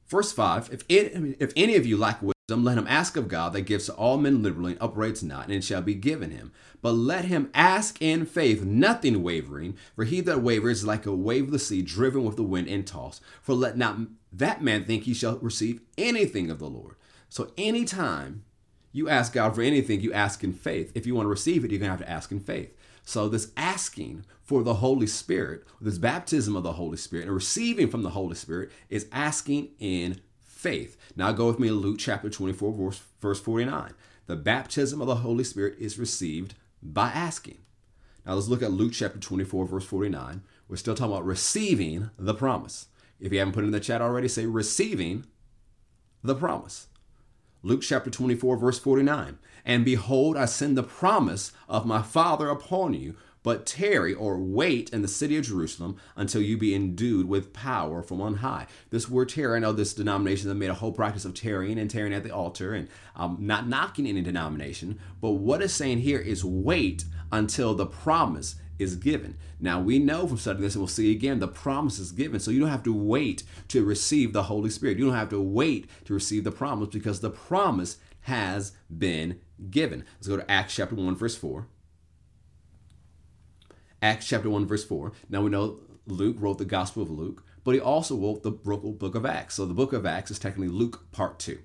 verse 0.07 0.31
5 0.31 0.73
If, 0.73 0.83
it, 0.89 1.37
if 1.39 1.53
any 1.55 1.75
of 1.75 1.85
you 1.85 1.95
lack 1.97 2.19
wisdom, 2.19 2.63
let 2.63 2.79
him 2.79 2.87
ask 2.87 3.15
of 3.15 3.27
God 3.27 3.53
that 3.53 3.61
gives 3.61 3.85
to 3.85 3.93
all 3.93 4.17
men 4.17 4.41
liberally 4.41 4.71
and 4.71 4.81
upbraids 4.81 5.21
not, 5.21 5.45
and 5.45 5.53
it 5.53 5.63
shall 5.63 5.83
be 5.83 5.93
given 5.93 6.31
him. 6.31 6.51
But 6.81 6.93
let 6.93 7.25
him 7.25 7.51
ask 7.53 8.01
in 8.01 8.25
faith, 8.25 8.63
nothing 8.63 9.21
wavering, 9.21 9.77
for 9.95 10.03
he 10.03 10.19
that 10.21 10.41
wavers 10.41 10.79
is 10.79 10.87
like 10.87 11.05
a 11.05 11.13
wave 11.13 11.45
of 11.45 11.51
the 11.51 11.59
sea 11.59 11.83
driven 11.83 12.23
with 12.23 12.37
the 12.37 12.43
wind 12.43 12.67
and 12.67 12.87
tossed. 12.87 13.21
For 13.43 13.53
let 13.53 13.77
not 13.77 13.99
that 14.33 14.63
man 14.63 14.83
think 14.85 15.03
he 15.03 15.13
shall 15.13 15.37
receive 15.37 15.81
anything 15.95 16.49
of 16.49 16.57
the 16.57 16.69
Lord. 16.69 16.95
So 17.29 17.51
anytime 17.55 18.45
you 18.91 19.09
ask 19.09 19.33
God 19.33 19.53
for 19.53 19.61
anything, 19.61 20.01
you 20.01 20.11
ask 20.11 20.43
in 20.43 20.53
faith. 20.53 20.91
If 20.95 21.05
you 21.05 21.13
want 21.13 21.27
to 21.27 21.29
receive 21.29 21.63
it, 21.63 21.69
you're 21.69 21.79
going 21.79 21.91
to 21.91 21.97
have 21.97 22.05
to 22.05 22.09
ask 22.09 22.31
in 22.31 22.39
faith. 22.39 22.75
So, 23.03 23.27
this 23.27 23.51
asking 23.57 24.25
for 24.43 24.63
the 24.63 24.75
Holy 24.75 25.07
Spirit, 25.07 25.63
this 25.79 25.97
baptism 25.97 26.55
of 26.55 26.63
the 26.63 26.73
Holy 26.73 26.97
Spirit, 26.97 27.25
and 27.25 27.35
receiving 27.35 27.89
from 27.89 28.03
the 28.03 28.11
Holy 28.11 28.35
Spirit 28.35 28.71
is 28.89 29.07
asking 29.11 29.69
in 29.79 30.21
faith. 30.39 30.97
Now, 31.15 31.31
go 31.31 31.47
with 31.47 31.59
me 31.59 31.69
to 31.69 31.73
Luke 31.73 31.97
chapter 31.99 32.29
24, 32.29 32.73
verse, 32.73 33.01
verse 33.19 33.39
49. 33.39 33.93
The 34.27 34.35
baptism 34.35 35.01
of 35.01 35.07
the 35.07 35.15
Holy 35.15 35.43
Spirit 35.43 35.77
is 35.79 35.97
received 35.97 36.55
by 36.81 37.09
asking. 37.09 37.57
Now, 38.25 38.35
let's 38.35 38.47
look 38.47 38.61
at 38.61 38.71
Luke 38.71 38.93
chapter 38.93 39.19
24, 39.19 39.65
verse 39.65 39.85
49. 39.85 40.43
We're 40.67 40.75
still 40.75 40.95
talking 40.95 41.13
about 41.13 41.25
receiving 41.25 42.11
the 42.17 42.33
promise. 42.33 42.87
If 43.19 43.31
you 43.33 43.39
haven't 43.39 43.53
put 43.53 43.63
it 43.63 43.67
in 43.67 43.71
the 43.71 43.79
chat 43.79 44.01
already, 44.01 44.27
say 44.27 44.45
receiving 44.45 45.25
the 46.23 46.35
promise. 46.35 46.87
Luke 47.63 47.81
chapter 47.83 48.09
24, 48.09 48.57
verse 48.57 48.79
49. 48.79 49.37
And 49.63 49.85
behold, 49.85 50.35
I 50.35 50.45
send 50.45 50.75
the 50.75 50.83
promise 50.83 51.51
of 51.69 51.85
my 51.85 52.01
Father 52.01 52.49
upon 52.49 52.95
you, 52.95 53.15
but 53.43 53.67
tarry 53.67 54.13
or 54.13 54.39
wait 54.39 54.89
in 54.89 55.03
the 55.03 55.07
city 55.07 55.37
of 55.37 55.45
Jerusalem 55.45 55.97
until 56.15 56.41
you 56.41 56.57
be 56.57 56.73
endued 56.73 57.27
with 57.27 57.53
power 57.53 58.01
from 58.01 58.19
on 58.19 58.35
high. 58.37 58.65
This 58.89 59.09
word 59.09 59.29
tarry, 59.29 59.57
I 59.57 59.59
know 59.59 59.73
this 59.73 59.93
denomination 59.93 60.49
that 60.49 60.55
made 60.55 60.69
a 60.69 60.75
whole 60.75 60.91
practice 60.91 61.25
of 61.25 61.33
tarrying 61.33 61.77
and 61.77 61.89
tarrying 61.89 62.13
at 62.13 62.23
the 62.23 62.31
altar 62.31 62.73
and 62.73 62.87
um, 63.15 63.37
not 63.39 63.67
knocking 63.67 64.07
any 64.07 64.21
denomination, 64.21 64.99
but 65.21 65.31
what 65.31 65.61
it's 65.61 65.73
saying 65.73 65.99
here 65.99 66.19
is 66.19 66.43
wait 66.43 67.05
until 67.31 67.75
the 67.75 67.85
promise 67.85 68.55
is 68.81 68.95
given. 68.95 69.37
Now 69.59 69.79
we 69.79 69.99
know 69.99 70.27
from 70.27 70.37
studying 70.37 70.63
this, 70.63 70.75
and 70.75 70.81
we'll 70.81 70.87
see 70.87 71.11
again, 71.11 71.39
the 71.39 71.47
promise 71.47 71.99
is 71.99 72.11
given. 72.11 72.39
So 72.39 72.51
you 72.51 72.59
don't 72.59 72.69
have 72.69 72.83
to 72.83 72.93
wait 72.93 73.43
to 73.69 73.85
receive 73.85 74.33
the 74.33 74.43
Holy 74.43 74.69
Spirit. 74.69 74.97
You 74.97 75.05
don't 75.05 75.15
have 75.15 75.29
to 75.29 75.41
wait 75.41 75.89
to 76.05 76.13
receive 76.13 76.43
the 76.43 76.51
promise 76.51 76.89
because 76.89 77.21
the 77.21 77.29
promise 77.29 77.97
has 78.21 78.73
been 78.95 79.39
given. 79.69 80.05
Let's 80.15 80.27
go 80.27 80.37
to 80.37 80.51
Acts 80.51 80.75
chapter 80.75 80.95
1, 80.95 81.15
verse 81.15 81.35
4. 81.35 81.67
Acts 84.01 84.27
chapter 84.27 84.49
1, 84.49 84.65
verse 84.65 84.83
4. 84.83 85.11
Now 85.29 85.41
we 85.41 85.51
know 85.51 85.79
Luke 86.07 86.37
wrote 86.39 86.57
the 86.57 86.65
Gospel 86.65 87.03
of 87.03 87.11
Luke, 87.11 87.43
but 87.63 87.75
he 87.75 87.79
also 87.79 88.15
wrote 88.15 88.43
the 88.43 88.51
book 88.51 89.15
of 89.15 89.25
Acts. 89.25 89.55
So 89.55 89.65
the 89.65 89.73
book 89.73 89.93
of 89.93 90.05
Acts 90.05 90.31
is 90.31 90.39
technically 90.39 90.69
Luke 90.69 91.11
part 91.11 91.39
2. 91.39 91.59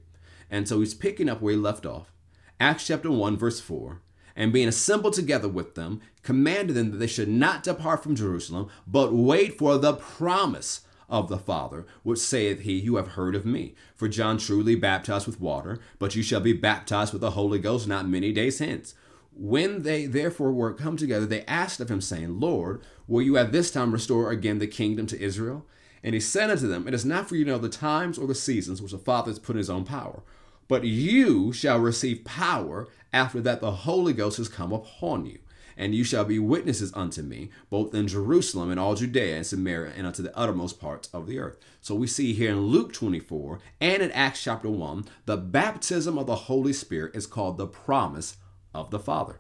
And 0.51 0.69
so 0.69 0.81
he's 0.81 0.95
picking 0.95 1.29
up 1.29 1.41
where 1.41 1.55
he 1.55 1.59
left 1.59 1.87
off. 1.87 2.13
Acts 2.61 2.87
chapter 2.87 3.11
1, 3.11 3.37
verse 3.37 3.61
4 3.61 4.03
and 4.37 4.53
being 4.53 4.69
assembled 4.69 5.15
together 5.15 5.49
with 5.49 5.75
them, 5.75 6.01
commanded 6.23 6.75
them 6.75 6.91
that 6.91 6.99
they 6.99 7.07
should 7.07 7.29
not 7.29 7.63
depart 7.63 8.03
from 8.03 8.15
Jerusalem, 8.15 8.69
but 8.87 9.13
wait 9.13 9.57
for 9.57 9.79
the 9.79 9.95
promise 9.95 10.83
of 11.09 11.29
the 11.29 11.39
Father, 11.39 11.87
which 12.03 12.19
saith 12.19 12.61
he, 12.61 12.75
You 12.75 12.97
have 12.97 13.09
heard 13.09 13.35
of 13.35 13.47
me. 13.47 13.75
For 13.95 14.09
John 14.09 14.39
truly 14.39 14.75
baptized 14.75 15.27
with 15.27 15.41
water, 15.41 15.79
but 15.99 16.15
you 16.15 16.23
shall 16.23 16.41
be 16.41 16.53
baptized 16.53 17.13
with 17.13 17.23
the 17.23 17.33
Holy 17.33 17.59
Ghost 17.59 17.89
not 17.89 18.09
many 18.09 18.33
days 18.33 18.59
hence. 18.59 18.95
When 19.33 19.83
they 19.83 20.07
therefore 20.07 20.53
were 20.53 20.73
come 20.73 20.97
together, 20.97 21.27
they 21.27 21.45
asked 21.45 21.81
of 21.81 21.91
him, 21.91 22.01
saying, 22.01 22.41
Lord, 22.41 22.83
will 23.07 23.23
you 23.23 23.37
at 23.37 23.53
this 23.53 23.71
time 23.71 23.93
restore 23.93 24.31
again 24.31 24.59
the 24.59 24.67
kingdom 24.67 25.07
to 25.09 25.21
Israel? 25.21 25.67
And 26.03 26.15
he 26.15 26.21
said 26.21 26.51
unto 26.51 26.69
them, 26.69 26.89
It 26.89 26.95
is 26.95 27.05
not 27.05 27.29
for 27.29 27.37
you 27.37 27.45
to 27.45 27.51
know 27.53 27.59
the 27.59 27.69
times 27.69 28.19
or 28.19 28.27
the 28.27 28.35
seasons 28.35 28.81
which 28.81 28.93
the 28.93 28.99
Father 28.99 29.31
has 29.31 29.39
put 29.39 29.55
in 29.55 29.59
his 29.59 29.71
own 29.71 29.85
power, 29.85 30.23
but 30.69 30.85
you 30.85 31.53
shall 31.53 31.79
receive 31.79 32.25
power 32.25 32.89
after 33.13 33.41
that 33.41 33.61
the 33.61 33.71
Holy 33.71 34.13
Ghost 34.13 34.39
has 34.39 34.49
come 34.49 34.73
upon 34.73 35.27
you. 35.27 35.39
And 35.79 35.95
you 35.95 36.05
shall 36.05 36.25
be 36.25 36.39
witnesses 36.39 36.91
unto 36.95 37.21
me, 37.21 37.51
both 37.69 37.95
in 37.95 38.09
Jerusalem 38.09 38.71
and 38.71 38.81
all 38.81 38.95
Judea 38.95 39.37
and 39.37 39.47
Samaria 39.47 39.93
and 39.95 40.07
unto 40.07 40.23
the 40.23 40.37
uttermost 40.37 40.81
parts 40.81 41.11
of 41.13 41.27
the 41.27 41.39
earth. 41.39 41.59
So 41.83 41.95
we 41.95 42.07
see 42.07 42.33
here 42.33 42.53
in 42.53 42.63
Luke 42.63 42.95
24 42.95 43.61
and 43.81 44.03
in 44.03 44.11
Acts 44.13 44.43
chapter 44.43 44.71
1, 44.71 45.05
the 45.27 45.37
baptism 45.37 46.17
of 46.17 46.27
the 46.27 46.35
Holy 46.35 46.73
Spirit 46.73 47.15
is 47.15 47.27
called 47.27 47.59
the 47.59 47.67
promise 47.67 48.37
of 48.73 48.91
the 48.91 48.99
Father. 48.99 49.39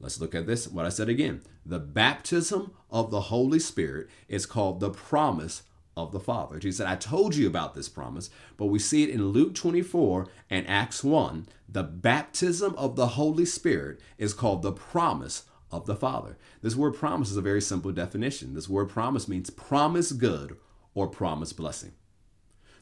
Let's 0.00 0.20
look 0.20 0.34
at 0.34 0.46
this, 0.46 0.68
what 0.68 0.86
I 0.86 0.90
said 0.90 1.08
again. 1.10 1.42
The 1.66 1.80
baptism 1.80 2.72
of 2.90 3.10
the 3.10 3.22
Holy 3.22 3.58
Spirit 3.58 4.08
is 4.26 4.46
called 4.46 4.80
the 4.80 4.90
promise 4.90 5.64
of 5.98 6.12
the 6.12 6.20
Father. 6.20 6.58
Jesus 6.58 6.78
said, 6.78 6.86
I 6.86 6.94
told 6.94 7.34
you 7.34 7.46
about 7.48 7.74
this 7.74 7.88
promise, 7.88 8.30
but 8.56 8.66
we 8.66 8.78
see 8.78 9.02
it 9.02 9.10
in 9.10 9.28
Luke 9.28 9.54
24 9.54 10.28
and 10.48 10.66
Acts 10.68 11.02
1. 11.02 11.48
The 11.68 11.82
baptism 11.82 12.74
of 12.76 12.94
the 12.94 13.08
Holy 13.08 13.44
Spirit 13.44 14.00
is 14.16 14.32
called 14.32 14.62
the 14.62 14.72
promise 14.72 15.44
of 15.72 15.86
the 15.86 15.96
Father. 15.96 16.38
This 16.62 16.76
word 16.76 16.94
promise 16.94 17.30
is 17.30 17.36
a 17.36 17.42
very 17.42 17.60
simple 17.60 17.90
definition. 17.90 18.54
This 18.54 18.68
word 18.68 18.88
promise 18.88 19.26
means 19.26 19.50
promise 19.50 20.12
good 20.12 20.56
or 20.94 21.08
promise 21.08 21.52
blessing. 21.52 21.92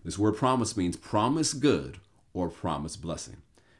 This 0.04 0.18
word 0.18 0.36
promise 0.36 0.76
means 0.76 0.96
promise 0.96 1.54
good 1.54 1.98
or 2.34 2.48
promise 2.48 2.96
blessing. 2.96 3.38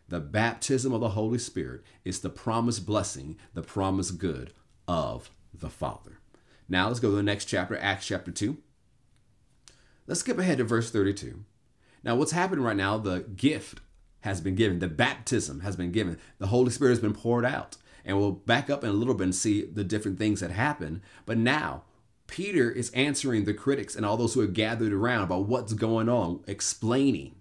The 0.09 0.21
baptism 0.21 0.93
of 0.93 1.01
the 1.01 1.11
Holy 1.11 1.39
Spirit 1.39 1.83
is 2.05 2.21
the 2.21 2.31
promise 2.31 2.81
blessing, 2.81 3.37
the 3.53 3.63
promise 3.63 4.11
good 4.11 4.53
of 4.89 5.31
the 5.53 5.69
Father. 5.69 6.21
Now 6.69 6.89
let's 6.89 7.01
go 7.01 7.11
to 7.11 7.17
the 7.17 7.23
next 7.23 7.45
chapter, 7.45 7.77
Acts 7.77 8.07
chapter 8.07 8.31
2. 8.31 8.57
Let's 10.07 10.21
skip 10.21 10.39
ahead 10.39 10.59
to 10.59 10.65
verse 10.65 10.91
32. 10.91 11.45
Now, 12.03 12.17
what's 12.17 12.33
happening 12.33 12.65
right 12.65 12.77
now, 12.77 12.99
the 12.99 13.21
gift 13.21 13.81
has 14.21 14.41
been 14.41 14.55
given. 14.55 14.79
The 14.79 14.89
baptism 14.89 15.61
has 15.61 15.77
been 15.77 15.93
given. 15.93 16.19
The 16.39 16.49
Holy 16.49 16.71
Spirit 16.71 16.93
has 16.93 17.01
been 17.01 17.15
poured 17.15 17.45
out. 17.45 17.77
And 18.05 18.19
we'll 18.19 18.33
back 18.33 18.71
up 18.71 18.85
in 18.85 18.91
a 18.91 18.95
little 18.95 19.15
bit 19.15 19.25
and 19.25 19.35
see 19.35 19.63
the 19.63 19.85
different 19.85 20.19
things 20.19 20.41
that 20.41 20.51
happen. 20.51 21.03
But 21.25 21.39
now, 21.39 21.83
Peter 22.27 22.71
is 22.71 22.91
answering 22.91 23.45
the 23.45 23.55
critics 23.55 23.97
and 23.97 24.05
all 24.05 24.17
those 24.17 24.35
who 24.35 24.41
have 24.41 24.53
gathered 24.53 24.93
around 24.93 25.23
about 25.23 25.47
what's 25.47 25.73
going 25.73 26.09
on, 26.09 26.43
explaining 26.47 27.36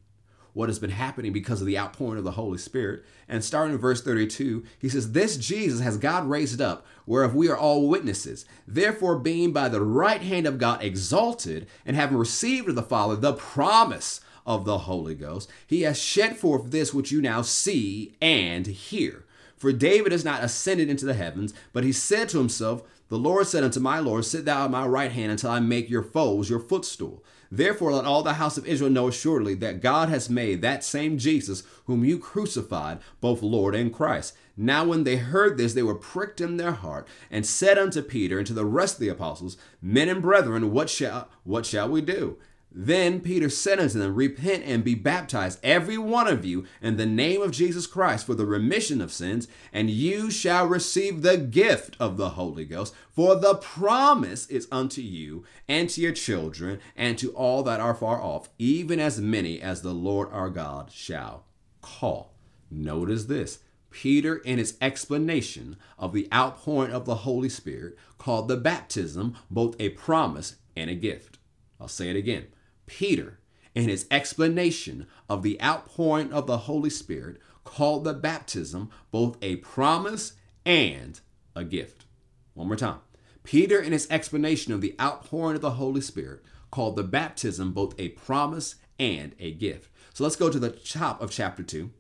what 0.56 0.70
has 0.70 0.80
been 0.80 0.90
happening 0.90 1.34
because 1.34 1.60
of 1.62 1.68
the 1.68 1.78
outpouring 1.78 2.18
of 2.18 2.24
the 2.24 2.32
Holy 2.32 2.58
Spirit. 2.58 3.04
And 3.28 3.44
starting 3.44 3.76
in 3.76 3.80
verse 3.80 4.02
32, 4.02 4.64
he 4.80 4.90
says, 4.90 5.12
This 5.12 5.38
Jesus 5.38 5.82
has 5.82 5.98
God 5.98 6.28
raised 6.28 6.62
up, 6.62 6.88
whereof 7.06 7.36
we 7.36 7.50
are 7.50 7.58
all 7.58 7.90
witnesses. 7.90 8.46
Therefore, 8.66 9.20
being 9.20 9.52
by 9.52 9.68
the 9.68 9.82
right 9.82 10.22
hand 10.22 10.48
of 10.48 10.58
God 10.58 10.82
exalted, 10.82 11.68
and 11.86 11.96
having 11.96 12.18
received 12.18 12.70
of 12.70 12.76
the 12.76 12.82
Father 12.82 13.18
the 13.18 13.34
promise 13.34 14.22
of 14.46 14.64
the 14.64 14.80
Holy 14.80 15.14
Ghost, 15.14 15.52
he 15.68 15.82
has 15.82 16.00
shed 16.00 16.38
forth 16.38 16.72
this 16.72 16.94
which 16.94 17.12
you 17.12 17.22
now 17.22 17.42
see 17.42 18.16
and 18.22 18.66
hear. 18.66 19.26
For 19.58 19.72
David 19.72 20.12
has 20.12 20.26
not 20.26 20.44
ascended 20.44 20.90
into 20.90 21.06
the 21.06 21.14
heavens, 21.14 21.54
but 21.72 21.84
he 21.84 21.92
said 21.92 22.30
to 22.30 22.38
himself, 22.38 22.84
The 23.10 23.18
Lord 23.18 23.48
said 23.48 23.64
unto 23.64 23.80
my 23.80 24.00
Lord, 24.00 24.26
Sit 24.26 24.46
thou 24.46 24.66
at 24.66 24.72
my 24.72 24.86
right 24.86 25.12
hand 25.12 25.32
until 25.32 25.52
I 25.52 25.60
make 25.60 25.90
your 25.90 26.04
foes 26.04 26.50
your 26.50 26.60
footstool. 26.60 27.24
Therefore, 27.52 27.94
let 27.94 28.06
all 28.06 28.24
the 28.24 28.34
house 28.34 28.58
of 28.58 28.66
Israel 28.66 28.90
know 28.90 29.08
assuredly 29.08 29.54
that 29.56 29.82
God 29.82 30.10
has 30.10 30.30
made 30.30 30.62
that 30.62 30.84
same 30.84 31.18
Jesus, 31.18 31.64
whom 31.86 32.04
you 32.04 32.18
crucified, 32.18 33.00
both 33.22 33.42
Lord 33.42 33.76
and 33.76 33.94
Christ. 33.94 34.36
Now, 34.58 34.86
when 34.86 35.04
they 35.04 35.18
heard 35.18 35.58
this, 35.58 35.74
they 35.74 35.84
were 35.84 35.96
pricked 35.96 36.42
in 36.42 36.58
their 36.58 36.72
heart, 36.72 37.08
and 37.30 37.46
said 37.46 37.78
unto 37.78 38.02
Peter 38.02 38.40
and 38.40 38.48
to 38.48 38.54
the 38.54 38.66
rest 38.66 38.96
of 38.96 39.02
the 39.02 39.10
apostles, 39.10 39.58
Men 39.82 40.10
and 40.10 40.22
brethren, 40.22 40.72
what 40.72 40.90
shall 40.90 41.30
what 41.44 41.66
shall 41.66 41.90
we 41.90 42.02
do? 42.02 42.38
Then 42.78 43.22
Peter 43.22 43.50
said 43.50 43.80
unto 43.80 43.98
them, 43.98 44.16
Repent 44.16 44.66
and 44.66 44.84
be 44.84 44.96
baptized, 44.96 45.60
every 45.64 45.98
one 45.98 46.28
of 46.28 46.44
you, 46.44 46.66
in 46.82 46.98
the 46.98 47.06
name 47.06 47.42
of 47.42 47.52
Jesus 47.52 47.88
Christ 47.88 48.26
for 48.26 48.36
the 48.36 48.46
remission 48.46 49.00
of 49.00 49.14
sins, 49.14 49.48
and 49.72 49.90
you 49.90 50.30
shall 50.30 50.68
receive 50.68 51.22
the 51.22 51.38
gift 51.38 51.96
of 52.02 52.18
the 52.18 52.32
Holy 52.32 52.66
Ghost. 52.66 52.94
For 53.12 53.38
the 53.38 53.56
promise 53.56 54.46
is 54.48 54.68
unto 54.74 55.02
you 55.02 55.46
and 55.70 55.90
to 55.92 56.02
your 56.02 56.12
children 56.12 56.82
and 56.98 57.18
to 57.18 57.32
all 57.32 57.64
that 57.64 57.80
are 57.80 57.96
far 57.96 58.22
off, 58.22 58.50
even 58.60 59.00
as 59.00 59.22
many 59.22 59.62
as 59.62 59.82
the 59.82 59.94
Lord 59.94 60.28
our 60.34 60.50
God 60.50 60.92
shall 60.92 61.46
call. 61.82 62.34
Notice 62.70 63.24
this. 63.24 63.60
Peter, 63.90 64.36
in 64.36 64.58
his 64.58 64.76
explanation 64.82 65.78
of 65.98 66.12
the 66.12 66.28
outpouring 66.34 66.92
of 66.92 67.06
the 67.06 67.16
Holy 67.16 67.48
Spirit, 67.48 67.98
called 68.18 68.50
the 68.50 68.58
baptism 68.58 69.38
both 69.50 69.78
a 69.80 69.90
promise 69.92 70.58
and 70.76 70.90
a 70.90 70.96
gift. 70.96 71.38
I'll 71.80 71.88
say 71.88 72.10
it 72.10 72.18
again. 72.18 72.48
Peter, 72.86 73.40
in 73.74 73.90
his 73.90 74.06
explanation 74.10 75.08
of 75.30 75.44
the 75.44 75.62
outpouring 75.62 76.32
of 76.32 76.48
the 76.48 76.60
Holy 76.60 76.90
Spirit, 76.90 77.38
called 77.64 78.04
the 78.04 78.14
baptism 78.14 78.90
both 79.12 79.38
a 79.42 79.58
promise 79.58 80.34
and 80.66 81.20
a 81.56 81.64
gift. 81.64 82.06
One 82.54 82.68
more 82.68 82.78
time. 82.78 83.00
Peter, 83.44 83.80
in 83.80 83.92
his 83.92 84.08
explanation 84.10 84.74
of 84.74 84.82
the 84.82 84.96
outpouring 85.00 85.56
of 85.56 85.62
the 85.62 85.72
Holy 85.72 86.02
Spirit, 86.02 86.44
called 86.72 86.96
the 86.96 87.04
baptism 87.04 87.74
both 87.74 87.94
a 88.00 88.10
promise 88.10 88.76
and 88.98 89.36
a 89.40 89.52
gift. 89.52 89.90
So 90.14 90.24
let's 90.24 90.36
go 90.36 90.50
to 90.50 90.60
the 90.60 90.72
top 90.72 91.22
of 91.22 91.32
chapter 91.32 91.62
2 91.62 91.92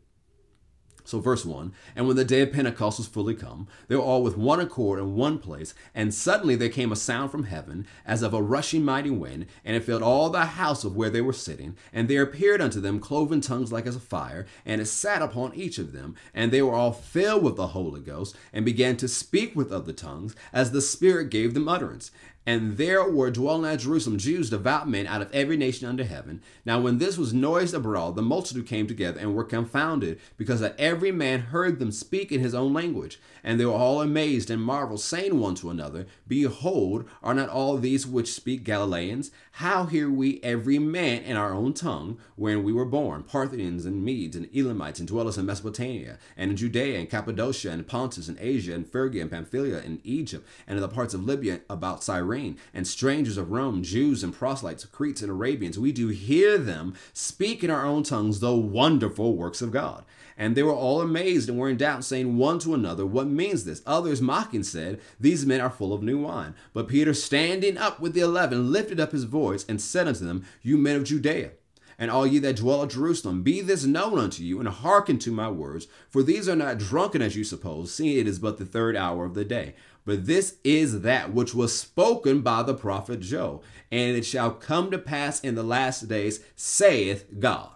so, 1.05 1.19
verse 1.19 1.45
1 1.45 1.71
And 1.95 2.07
when 2.07 2.15
the 2.15 2.25
day 2.25 2.41
of 2.41 2.51
Pentecost 2.51 2.97
was 2.97 3.07
fully 3.07 3.35
come, 3.35 3.67
they 3.87 3.95
were 3.95 4.01
all 4.01 4.23
with 4.23 4.37
one 4.37 4.59
accord 4.59 4.97
in 4.97 5.15
one 5.15 5.37
place, 5.37 5.75
and 5.93 6.11
suddenly 6.11 6.55
there 6.55 6.67
came 6.67 6.91
a 6.91 6.95
sound 6.95 7.29
from 7.29 7.43
heaven, 7.43 7.85
as 8.07 8.23
of 8.23 8.33
a 8.33 8.41
rushing 8.41 8.83
mighty 8.83 9.11
wind, 9.11 9.45
and 9.63 9.75
it 9.75 9.83
filled 9.83 10.01
all 10.01 10.31
the 10.31 10.45
house 10.45 10.83
of 10.83 10.95
where 10.95 11.11
they 11.11 11.21
were 11.21 11.31
sitting. 11.31 11.77
And 11.93 12.07
there 12.07 12.23
appeared 12.23 12.59
unto 12.59 12.81
them 12.81 12.99
cloven 12.99 13.39
tongues 13.39 13.71
like 13.71 13.85
as 13.85 13.95
a 13.95 13.99
fire, 13.99 14.47
and 14.65 14.81
it 14.81 14.87
sat 14.87 15.21
upon 15.21 15.53
each 15.53 15.77
of 15.77 15.93
them. 15.93 16.15
And 16.33 16.51
they 16.51 16.63
were 16.63 16.73
all 16.73 16.91
filled 16.91 17.43
with 17.43 17.55
the 17.55 17.67
Holy 17.67 18.01
Ghost, 18.01 18.35
and 18.51 18.65
began 18.65 18.97
to 18.97 19.07
speak 19.07 19.55
with 19.55 19.71
other 19.71 19.93
tongues, 19.93 20.35
as 20.51 20.71
the 20.71 20.81
Spirit 20.81 21.29
gave 21.29 21.53
them 21.53 21.67
utterance. 21.67 22.09
And 22.45 22.77
there 22.77 23.09
were 23.09 23.31
dwelling 23.31 23.71
at 23.71 23.79
Jerusalem 23.79 24.19
Jews, 24.19 24.51
devout 24.51 24.87
men 24.87 25.07
out 25.07 25.21
of 25.21 25.33
every 25.33 25.57
nation 25.57 25.87
under 25.87 26.03
heaven. 26.03 26.41
Now, 26.63 26.79
when 26.79 26.99
this 26.99 27.17
was 27.17 27.33
noised 27.33 27.73
abroad, 27.73 28.15
the 28.15 28.21
multitude 28.21 28.67
came 28.67 28.85
together 28.85 29.19
and 29.19 29.33
were 29.33 29.43
confounded, 29.43 30.19
because 30.37 30.59
that 30.59 30.75
every 30.77 31.11
man 31.11 31.39
heard 31.39 31.79
them 31.79 31.91
speak 31.91 32.31
in 32.31 32.41
his 32.41 32.53
own 32.53 32.71
language. 32.71 33.19
And 33.43 33.59
they 33.59 33.65
were 33.65 33.73
all 33.73 34.01
amazed 34.01 34.51
and 34.51 34.61
marveled, 34.61 35.01
saying 35.01 35.39
one 35.39 35.55
to 35.55 35.71
another, 35.71 36.05
Behold, 36.27 37.05
are 37.23 37.33
not 37.33 37.49
all 37.49 37.77
these 37.77 38.05
which 38.05 38.31
speak 38.31 38.63
Galileans? 38.63 39.31
How 39.59 39.85
hear 39.85 40.09
we 40.11 40.41
every 40.43 40.79
man 40.79 41.23
in 41.23 41.37
our 41.37 41.53
own 41.53 41.73
tongue, 41.73 42.17
wherein 42.35 42.61
we 42.65 42.73
were 42.73 42.83
born, 42.83 43.23
Parthians 43.23 43.85
and 43.85 44.03
Medes 44.03 44.35
and 44.35 44.49
Elamites, 44.53 44.99
and 44.99 45.07
dwellers 45.07 45.37
in 45.37 45.45
Mesopotamia, 45.45 46.19
and 46.35 46.51
in 46.51 46.57
Judea 46.57 46.99
and 46.99 47.09
Cappadocia 47.09 47.71
and 47.71 47.87
Pontus 47.87 48.27
and 48.27 48.37
Asia 48.41 48.73
and 48.73 48.85
Phrygia 48.85 49.21
and 49.21 49.31
Pamphylia 49.31 49.77
and 49.77 50.01
Egypt, 50.03 50.45
and 50.67 50.75
in 50.77 50.81
the 50.81 50.89
parts 50.89 51.13
of 51.13 51.23
Libya 51.23 51.61
about 51.69 52.03
Cyrene, 52.03 52.57
and 52.73 52.85
strangers 52.85 53.37
of 53.37 53.49
Rome, 53.49 53.81
Jews 53.81 54.25
and 54.25 54.33
proselytes, 54.33 54.83
Cretes 54.83 55.21
and 55.21 55.31
Arabians, 55.31 55.79
we 55.79 55.93
do 55.93 56.09
hear 56.09 56.57
them 56.57 56.93
speak 57.13 57.63
in 57.63 57.71
our 57.71 57.85
own 57.85 58.03
tongues 58.03 58.41
the 58.41 58.53
wonderful 58.53 59.37
works 59.37 59.61
of 59.61 59.71
God. 59.71 60.03
And 60.37 60.57
they 60.57 60.63
were 60.63 60.73
all 60.73 60.99
amazed 60.99 61.47
and 61.47 61.57
were 61.57 61.69
in 61.69 61.77
doubt, 61.77 62.03
saying 62.03 62.35
one 62.35 62.59
to 62.59 62.73
another, 62.73 63.05
What 63.05 63.27
means 63.27 63.63
this? 63.63 63.81
Others 63.85 64.21
mocking 64.21 64.63
said, 64.63 64.99
These 65.17 65.45
men 65.45 65.61
are 65.61 65.69
full 65.69 65.93
of 65.93 66.03
new 66.03 66.19
wine. 66.19 66.55
But 66.73 66.89
Peter, 66.89 67.13
standing 67.13 67.77
up 67.77 68.01
with 68.01 68.13
the 68.13 68.19
eleven, 68.19 68.69
lifted 68.69 68.99
up 68.99 69.13
his 69.13 69.23
voice 69.23 69.44
and 69.67 69.81
said 69.81 70.07
unto 70.07 70.25
them, 70.25 70.45
You 70.61 70.77
men 70.77 70.95
of 70.95 71.03
Judea, 71.03 71.51
and 71.97 72.11
all 72.11 72.25
ye 72.25 72.39
that 72.39 72.57
dwell 72.57 72.83
at 72.83 72.89
Jerusalem, 72.89 73.43
be 73.43 73.61
this 73.61 73.85
known 73.85 74.17
unto 74.17 74.43
you, 74.43 74.59
and 74.59 74.67
hearken 74.67 75.17
to 75.19 75.31
my 75.31 75.49
words. 75.49 75.87
For 76.09 76.23
these 76.23 76.49
are 76.49 76.55
not 76.55 76.77
drunken 76.77 77.21
as 77.21 77.35
you 77.35 77.43
suppose, 77.43 77.93
seeing 77.93 78.17
it 78.17 78.27
is 78.27 78.39
but 78.39 78.57
the 78.57 78.65
third 78.65 78.95
hour 78.95 79.25
of 79.25 79.33
the 79.33 79.45
day. 79.45 79.75
But 80.05 80.25
this 80.25 80.57
is 80.63 81.01
that 81.01 81.33
which 81.33 81.55
was 81.55 81.77
spoken 81.77 82.41
by 82.41 82.63
the 82.63 82.75
prophet 82.75 83.21
Joel. 83.21 83.63
And 83.91 84.15
it 84.15 84.25
shall 84.25 84.51
come 84.51 84.91
to 84.91 84.97
pass 84.97 85.39
in 85.39 85.55
the 85.55 85.63
last 85.63 86.07
days, 86.07 86.41
saith 86.55 87.25
God. 87.39 87.74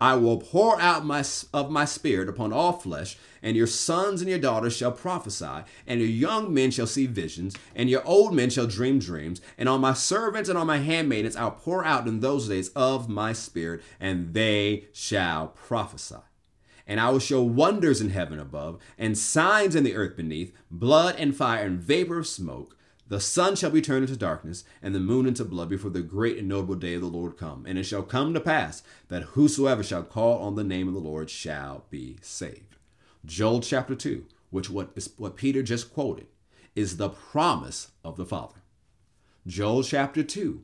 I 0.00 0.16
will 0.16 0.38
pour 0.38 0.80
out 0.80 1.06
my, 1.06 1.24
of 1.54 1.70
my 1.70 1.84
spirit 1.84 2.28
upon 2.28 2.52
all 2.52 2.72
flesh, 2.72 3.16
and 3.42 3.56
your 3.56 3.66
sons 3.66 4.20
and 4.20 4.28
your 4.28 4.38
daughters 4.38 4.76
shall 4.76 4.92
prophesy, 4.92 5.64
and 5.86 6.00
your 6.00 6.08
young 6.08 6.52
men 6.52 6.70
shall 6.70 6.86
see 6.86 7.06
visions, 7.06 7.54
and 7.74 7.88
your 7.88 8.06
old 8.06 8.34
men 8.34 8.50
shall 8.50 8.66
dream 8.66 8.98
dreams. 8.98 9.40
And 9.56 9.68
on 9.68 9.80
my 9.80 9.94
servants 9.94 10.48
and 10.48 10.58
on 10.58 10.66
my 10.66 10.78
handmaidens 10.78 11.36
I'll 11.36 11.52
pour 11.52 11.84
out 11.84 12.06
in 12.06 12.20
those 12.20 12.48
days 12.48 12.68
of 12.70 13.08
my 13.08 13.32
spirit, 13.32 13.82
and 13.98 14.34
they 14.34 14.86
shall 14.92 15.48
prophesy. 15.48 16.16
And 16.86 17.00
I 17.00 17.10
will 17.10 17.18
show 17.18 17.42
wonders 17.42 18.00
in 18.00 18.10
heaven 18.10 18.38
above, 18.38 18.78
and 18.98 19.18
signs 19.18 19.74
in 19.74 19.82
the 19.82 19.96
earth 19.96 20.16
beneath, 20.16 20.54
blood 20.70 21.16
and 21.18 21.34
fire 21.34 21.64
and 21.64 21.80
vapor 21.80 22.18
of 22.18 22.26
smoke. 22.26 22.75
The 23.08 23.20
sun 23.20 23.54
shall 23.54 23.70
be 23.70 23.80
turned 23.80 24.04
into 24.04 24.16
darkness, 24.16 24.64
and 24.82 24.94
the 24.94 25.00
moon 25.00 25.26
into 25.26 25.44
blood 25.44 25.68
before 25.68 25.90
the 25.90 26.02
great 26.02 26.38
and 26.38 26.48
notable 26.48 26.74
day 26.74 26.94
of 26.94 27.02
the 27.02 27.06
Lord 27.06 27.36
come. 27.36 27.64
And 27.66 27.78
it 27.78 27.84
shall 27.84 28.02
come 28.02 28.34
to 28.34 28.40
pass 28.40 28.82
that 29.08 29.22
whosoever 29.22 29.84
shall 29.84 30.02
call 30.02 30.40
on 30.42 30.56
the 30.56 30.64
name 30.64 30.88
of 30.88 30.94
the 30.94 31.00
Lord 31.00 31.30
shall 31.30 31.84
be 31.88 32.16
saved. 32.20 32.76
Joel 33.24 33.60
chapter 33.60 33.94
2, 33.94 34.24
which 34.50 34.70
what 34.70 34.90
is 34.96 35.10
what 35.16 35.36
Peter 35.36 35.62
just 35.62 35.92
quoted, 35.92 36.26
is 36.74 36.96
the 36.96 37.08
promise 37.08 37.92
of 38.04 38.16
the 38.16 38.26
Father. 38.26 38.62
Joel 39.46 39.84
chapter 39.84 40.24
2, 40.24 40.62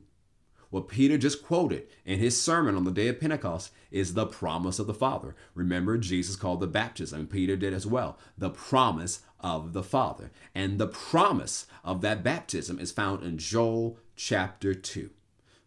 what 0.69 0.87
Peter 0.87 1.17
just 1.17 1.43
quoted 1.43 1.87
in 2.03 2.19
his 2.19 2.41
sermon 2.41 2.75
on 2.75 2.83
the 2.83 2.91
day 2.91 3.07
of 3.07 3.19
Pentecost 3.19 3.71
is 3.91 4.15
the 4.15 4.25
promise 4.25 4.79
of 4.79 4.87
the 4.87 4.93
Father. 4.93 5.35
Remember, 5.53 5.97
Jesus 5.97 6.35
called 6.35 6.59
the 6.59 6.67
baptism, 6.67 7.19
and 7.19 7.29
Peter 7.29 7.55
did 7.55 7.73
as 7.73 7.85
well, 7.85 8.17
the 8.37 8.49
promise 8.49 9.21
of 9.43 9.73
the 9.73 9.83
Father. 9.83 10.31
And 10.55 10.79
the 10.79 10.87
promise 10.87 11.67
of 11.83 12.01
that 12.01 12.23
baptism 12.23 12.79
is 12.79 12.91
found 12.91 13.21
in 13.23 13.37
Joel 13.37 13.99
chapter 14.15 14.73
2. 14.73 15.09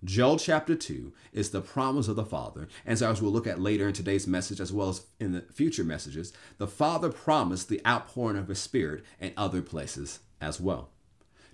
Joel 0.04 0.38
chapter 0.38 0.74
2 0.74 1.12
is 1.32 1.50
the 1.50 1.60
promise 1.60 2.08
of 2.08 2.16
the 2.16 2.24
Father. 2.24 2.68
And 2.84 2.98
so, 2.98 3.10
as 3.10 3.20
we'll 3.20 3.32
look 3.32 3.46
at 3.46 3.60
later 3.60 3.88
in 3.88 3.94
today's 3.94 4.26
message, 4.26 4.60
as 4.60 4.72
well 4.72 4.90
as 4.90 5.06
in 5.18 5.32
the 5.32 5.42
future 5.52 5.84
messages, 5.84 6.32
the 6.58 6.66
Father 6.66 7.10
promised 7.10 7.68
the 7.68 7.84
outpouring 7.86 8.36
of 8.36 8.48
His 8.48 8.58
Spirit 8.58 9.04
in 9.20 9.32
other 9.36 9.62
places 9.62 10.20
as 10.40 10.60
well. 10.60 10.90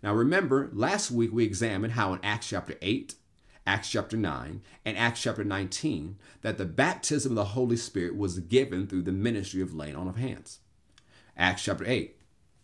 Now, 0.02 0.12
remember, 0.12 0.70
last 0.72 1.10
week 1.10 1.32
we 1.32 1.44
examined 1.44 1.94
how 1.94 2.12
in 2.12 2.20
Acts 2.24 2.48
chapter 2.48 2.74
8, 2.82 3.14
Acts 3.64 3.90
chapter 3.90 4.16
9, 4.16 4.60
and 4.84 4.98
Acts 4.98 5.22
chapter 5.22 5.44
19, 5.44 6.16
that 6.42 6.58
the 6.58 6.64
baptism 6.64 7.32
of 7.32 7.36
the 7.36 7.44
Holy 7.44 7.76
Spirit 7.76 8.16
was 8.16 8.40
given 8.40 8.86
through 8.86 9.02
the 9.02 9.12
ministry 9.12 9.62
of 9.62 9.74
laying 9.74 9.94
on 9.94 10.08
of 10.08 10.16
hands. 10.16 10.58
Acts 11.36 11.64
chapter 11.64 11.84
8, 11.86 12.16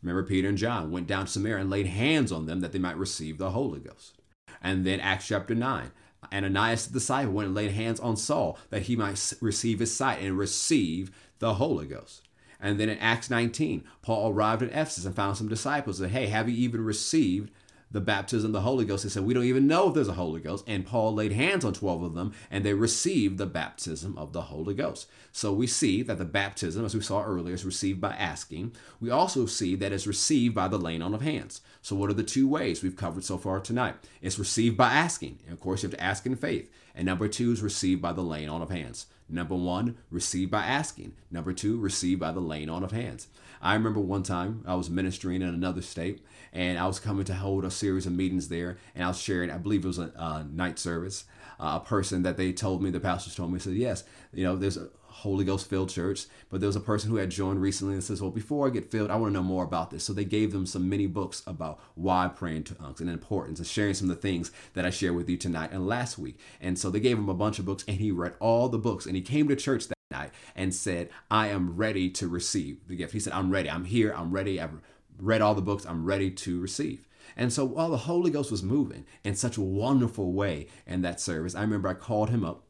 remember 0.02 0.22
Peter 0.22 0.48
and 0.48 0.58
John 0.58 0.90
went 0.90 1.06
down 1.06 1.26
to 1.26 1.32
Samaria 1.32 1.62
and 1.62 1.70
laid 1.70 1.87
hands 1.87 2.30
on 2.30 2.46
them 2.46 2.60
that 2.60 2.72
they 2.72 2.78
might 2.78 2.96
receive 2.96 3.38
the 3.38 3.50
Holy 3.50 3.80
Ghost. 3.80 4.18
And 4.62 4.84
then 4.84 5.00
Acts 5.00 5.28
chapter 5.28 5.54
9, 5.54 5.90
Ananias 6.32 6.87
the 6.87 6.92
disciple 6.94 7.32
went 7.32 7.46
and 7.46 7.54
laid 7.54 7.72
hands 7.72 8.00
on 8.00 8.16
Saul 8.16 8.58
that 8.70 8.82
he 8.82 8.96
might 8.96 9.34
receive 9.40 9.78
his 9.78 9.94
sight 9.94 10.20
and 10.20 10.37
receive 10.37 11.10
the 11.38 11.54
Holy 11.54 11.87
Ghost. 11.87 12.22
And 12.60 12.78
then 12.78 12.88
in 12.88 12.98
Acts 12.98 13.30
19, 13.30 13.84
Paul 14.02 14.32
arrived 14.32 14.62
at 14.62 14.70
Ephesus 14.70 15.04
and 15.04 15.14
found 15.14 15.37
some 15.37 15.48
disciples 15.48 15.98
that, 15.98 16.10
hey, 16.10 16.26
have 16.26 16.48
you 16.48 16.56
even 16.56 16.84
received 16.84 17.52
the 17.90 18.00
baptism 18.00 18.49
of 18.49 18.52
the 18.52 18.61
Holy 18.61 18.85
Ghost. 18.85 19.04
They 19.04 19.09
said, 19.09 19.25
We 19.25 19.35
don't 19.35 19.45
even 19.45 19.66
know 19.66 19.88
if 19.88 19.95
there's 19.95 20.09
a 20.09 20.14
Holy 20.14 20.40
Ghost. 20.40 20.64
And 20.66 20.87
Paul 20.87 21.14
laid 21.14 21.33
hands 21.33 21.64
on 21.64 21.73
12 21.73 22.02
of 22.02 22.14
them 22.14 22.33
and 22.50 22.64
they 22.64 22.75
received 22.75 23.38
the 23.38 23.47
baptism 23.47 24.16
of 24.18 24.33
the 24.33 24.42
Holy 24.42 24.75
Ghost. 24.75 25.09
So 25.33 25.52
we 25.52 25.66
see 25.66 26.02
that 26.02 26.18
the 26.18 26.25
baptism, 26.25 26.85
as 26.85 26.95
we 26.95 27.00
saw 27.00 27.23
earlier, 27.23 27.54
is 27.54 27.64
received 27.64 28.00
by 28.00 28.12
asking. 28.12 28.73
We 29.00 29.11
also 29.11 29.47
see 29.47 29.75
that 29.76 29.92
it's 29.92 30.07
received 30.07 30.54
by 30.54 30.68
the 30.68 30.78
laying 30.78 31.02
on 31.02 31.14
of 31.14 31.23
hands. 31.23 31.61
So, 31.83 31.97
what 31.97 32.11
are 32.11 32.14
the 32.14 32.23
two 32.23 32.49
ways 32.49 32.83
we've 32.83 32.97
covered 32.97 33.25
so 33.25 33.38
far 33.38 33.61
tonight? 33.61 33.97
It's 34.21 34.38
received 34.38 34.76
by 34.76 34.92
asking. 34.92 35.38
And 35.45 35.52
of 35.52 35.61
course, 35.61 35.83
you 35.83 35.88
have 35.88 35.99
to 35.99 36.04
ask 36.04 36.26
in 36.26 36.37
faith. 36.37 36.71
And 36.95 37.07
number 37.07 37.28
two 37.28 37.52
is 37.52 37.62
received 37.62 38.02
by 38.02 38.12
the 38.12 38.23
laying 38.23 38.49
on 38.49 38.62
of 38.62 38.71
hands. 38.71 39.07
Number 39.28 39.54
one, 39.54 39.97
received 40.11 40.50
by 40.50 40.64
asking. 40.64 41.14
Number 41.30 41.52
two, 41.52 41.78
received 41.78 42.21
by 42.21 42.33
the 42.33 42.40
laying 42.40 42.71
on 42.71 42.83
of 42.83 42.92
hands. 42.92 43.28
I 43.60 43.74
remember 43.74 44.00
one 44.00 44.22
time 44.22 44.62
I 44.66 44.74
was 44.74 44.90
ministering 44.90 45.42
in 45.42 45.48
another 45.48 45.82
state 45.82 46.24
and 46.52 46.78
I 46.78 46.86
was 46.86 47.00
coming 47.00 47.24
to 47.24 47.34
hold 47.34 47.64
a 47.64 47.70
series 47.70 48.06
of 48.06 48.12
meetings 48.12 48.48
there 48.48 48.78
and 48.94 49.04
I 49.04 49.08
was 49.08 49.20
sharing, 49.20 49.50
I 49.50 49.58
believe 49.58 49.84
it 49.84 49.88
was 49.88 49.98
a, 49.98 50.12
a 50.16 50.46
night 50.50 50.78
service, 50.78 51.24
uh, 51.60 51.80
a 51.82 51.86
person 51.86 52.22
that 52.22 52.36
they 52.36 52.52
told 52.52 52.82
me, 52.82 52.90
the 52.90 53.00
pastors 53.00 53.34
told 53.34 53.52
me, 53.52 53.58
said, 53.58 53.74
yes, 53.74 54.04
you 54.32 54.44
know, 54.44 54.56
there's 54.56 54.76
a 54.76 54.88
Holy 55.08 55.44
Ghost 55.44 55.68
filled 55.68 55.88
church, 55.88 56.26
but 56.48 56.60
there 56.60 56.68
was 56.68 56.76
a 56.76 56.80
person 56.80 57.10
who 57.10 57.16
had 57.16 57.30
joined 57.30 57.60
recently 57.60 57.94
and 57.94 58.04
says, 58.04 58.22
well, 58.22 58.30
before 58.30 58.68
I 58.68 58.70
get 58.70 58.90
filled, 58.90 59.10
I 59.10 59.16
want 59.16 59.32
to 59.32 59.34
know 59.34 59.42
more 59.42 59.64
about 59.64 59.90
this. 59.90 60.04
So 60.04 60.12
they 60.12 60.24
gave 60.24 60.52
them 60.52 60.64
some 60.64 60.88
mini 60.88 61.06
books 61.06 61.42
about 61.46 61.80
why 61.96 62.28
praying 62.28 62.64
tongues 62.64 63.00
and 63.00 63.10
importance 63.10 63.58
and 63.58 63.66
sharing 63.66 63.94
some 63.94 64.08
of 64.08 64.16
the 64.16 64.22
things 64.22 64.52
that 64.74 64.84
I 64.84 64.90
shared 64.90 65.16
with 65.16 65.28
you 65.28 65.36
tonight 65.36 65.72
and 65.72 65.88
last 65.88 66.18
week. 66.18 66.38
And 66.60 66.78
so 66.78 66.88
they 66.88 67.00
gave 67.00 67.18
him 67.18 67.28
a 67.28 67.34
bunch 67.34 67.58
of 67.58 67.64
books 67.64 67.84
and 67.88 67.96
he 67.96 68.12
read 68.12 68.34
all 68.38 68.68
the 68.68 68.78
books 68.78 69.06
and 69.06 69.16
he 69.16 69.22
came 69.22 69.48
to 69.48 69.56
church 69.56 69.88
that 69.88 69.98
night 70.10 70.30
and 70.56 70.74
said, 70.74 71.10
I 71.30 71.48
am 71.48 71.76
ready 71.76 72.08
to 72.10 72.28
receive 72.28 72.86
the 72.88 72.96
gift. 72.96 73.12
He 73.12 73.20
said, 73.20 73.34
I'm 73.34 73.50
ready. 73.50 73.70
I'm 73.70 73.84
here. 73.84 74.14
I'm 74.16 74.30
ready. 74.30 74.60
I've 74.60 74.80
read 75.18 75.42
all 75.42 75.54
the 75.54 75.62
books. 75.62 75.84
I'm 75.84 76.06
ready 76.06 76.30
to 76.30 76.60
receive. 76.60 77.06
And 77.36 77.52
so 77.52 77.64
while 77.64 77.90
the 77.90 77.98
Holy 77.98 78.30
Ghost 78.30 78.50
was 78.50 78.62
moving 78.62 79.04
in 79.22 79.34
such 79.34 79.58
a 79.58 79.62
wonderful 79.62 80.32
way 80.32 80.68
in 80.86 81.02
that 81.02 81.20
service, 81.20 81.54
I 81.54 81.60
remember 81.60 81.88
I 81.88 81.94
called 81.94 82.30
him 82.30 82.42
up 82.42 82.64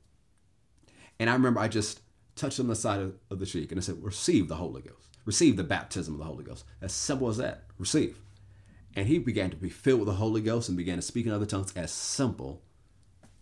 and 1.21 1.30
I 1.30 1.33
remember 1.33 1.61
I 1.61 1.68
just 1.68 2.00
touched 2.35 2.59
him 2.59 2.66
on 2.66 2.71
the 2.71 2.76
side 2.76 3.00
of, 3.00 3.14
of 3.30 3.38
the 3.38 3.47
cheek 3.47 3.71
and 3.71 3.80
I 3.80 3.83
said, 3.83 4.02
Receive 4.02 4.49
the 4.49 4.57
Holy 4.57 4.83
Ghost. 4.83 5.16
Receive 5.25 5.57
the 5.57 5.64
baptism 5.64 6.14
of 6.14 6.18
the 6.18 6.26
Holy 6.26 6.45
Ghost. 6.45 6.64
As 6.83 6.92
simple 6.92 7.28
as 7.28 7.37
that. 7.37 7.64
Receive. 7.78 8.18
And 8.97 9.07
he 9.07 9.18
began 9.18 9.50
to 9.50 9.57
be 9.57 9.68
filled 9.68 10.00
with 10.00 10.09
the 10.09 10.14
Holy 10.14 10.40
Ghost 10.40 10.68
and 10.68 10.76
began 10.76 10.97
to 10.97 11.02
speak 11.02 11.26
in 11.26 11.33
other 11.33 11.47
tongues 11.47 11.73
as 11.76 11.92
simple 11.92 12.62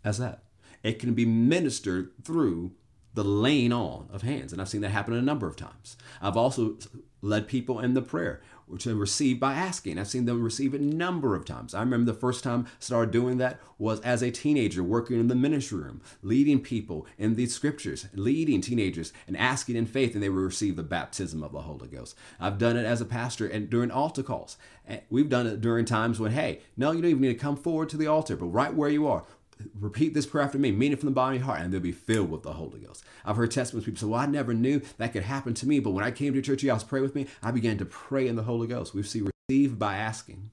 as 0.04 0.18
that. 0.18 0.42
It 0.82 0.98
can 0.98 1.14
be 1.14 1.24
ministered 1.24 2.10
through 2.22 2.72
the 3.16 3.24
laying 3.24 3.72
on 3.72 4.08
of 4.12 4.22
hands. 4.22 4.52
And 4.52 4.62
I've 4.62 4.68
seen 4.68 4.82
that 4.82 4.90
happen 4.90 5.14
a 5.14 5.22
number 5.22 5.48
of 5.48 5.56
times. 5.56 5.96
I've 6.22 6.36
also 6.36 6.76
led 7.22 7.48
people 7.48 7.80
in 7.80 7.94
the 7.94 8.02
prayer 8.02 8.40
they 8.84 8.92
receive 8.92 9.38
by 9.38 9.54
asking. 9.54 9.98
I've 9.98 10.08
seen 10.08 10.24
them 10.26 10.42
receive 10.42 10.74
a 10.74 10.78
number 10.78 11.36
of 11.36 11.44
times. 11.44 11.72
I 11.72 11.80
remember 11.80 12.12
the 12.12 12.18
first 12.18 12.42
time 12.42 12.66
I 12.66 12.70
started 12.80 13.12
doing 13.12 13.38
that 13.38 13.60
was 13.78 14.00
as 14.00 14.22
a 14.22 14.30
teenager 14.30 14.82
working 14.82 15.20
in 15.20 15.28
the 15.28 15.36
ministry 15.36 15.78
room, 15.78 16.02
leading 16.20 16.60
people 16.60 17.06
in 17.16 17.36
the 17.36 17.46
scriptures, 17.46 18.08
leading 18.12 18.60
teenagers 18.60 19.12
and 19.26 19.36
asking 19.36 19.76
in 19.76 19.86
faith, 19.86 20.14
and 20.14 20.22
they 20.22 20.28
will 20.28 20.42
receive 20.42 20.76
the 20.76 20.82
baptism 20.82 21.42
of 21.44 21.52
the 21.52 21.60
Holy 21.60 21.86
Ghost. 21.86 22.16
I've 22.40 22.58
done 22.58 22.76
it 22.76 22.84
as 22.84 23.00
a 23.00 23.06
pastor 23.06 23.46
and 23.46 23.70
during 23.70 23.92
altar 23.92 24.24
calls. 24.24 24.56
We've 25.10 25.28
done 25.28 25.46
it 25.46 25.60
during 25.60 25.84
times 25.84 26.18
when, 26.18 26.32
hey, 26.32 26.60
no, 26.76 26.90
you 26.90 27.02
don't 27.02 27.10
even 27.10 27.22
need 27.22 27.28
to 27.28 27.34
come 27.34 27.56
forward 27.56 27.88
to 27.90 27.96
the 27.96 28.08
altar, 28.08 28.36
but 28.36 28.46
right 28.46 28.74
where 28.74 28.90
you 28.90 29.06
are, 29.06 29.24
repeat 29.78 30.14
this 30.14 30.26
prayer 30.26 30.44
after 30.44 30.58
me, 30.58 30.70
mean 30.70 30.92
it 30.92 30.98
from 31.00 31.08
the 31.08 31.14
bottom 31.14 31.34
of 31.34 31.40
your 31.40 31.46
heart, 31.46 31.60
and 31.60 31.72
they'll 31.72 31.80
be 31.80 31.92
filled 31.92 32.30
with 32.30 32.42
the 32.42 32.52
Holy 32.52 32.80
Ghost. 32.80 33.04
I've 33.24 33.36
heard 33.36 33.50
testimonies 33.50 33.86
people 33.86 34.00
say, 34.00 34.06
Well, 34.06 34.20
I 34.20 34.26
never 34.26 34.54
knew 34.54 34.80
that 34.98 35.12
could 35.12 35.22
happen 35.24 35.54
to 35.54 35.66
me, 35.66 35.80
but 35.80 35.90
when 35.90 36.04
I 36.04 36.10
came 36.10 36.34
to 36.34 36.42
church, 36.42 36.62
you 36.62 36.70
guys 36.70 36.84
pray 36.84 37.00
with 37.00 37.14
me, 37.14 37.26
I 37.42 37.50
began 37.50 37.78
to 37.78 37.84
pray 37.84 38.28
in 38.28 38.36
the 38.36 38.42
Holy 38.42 38.66
Ghost. 38.66 38.94
We 38.94 39.02
see 39.02 39.26
received 39.48 39.78
by 39.78 39.96
asking, 39.96 40.50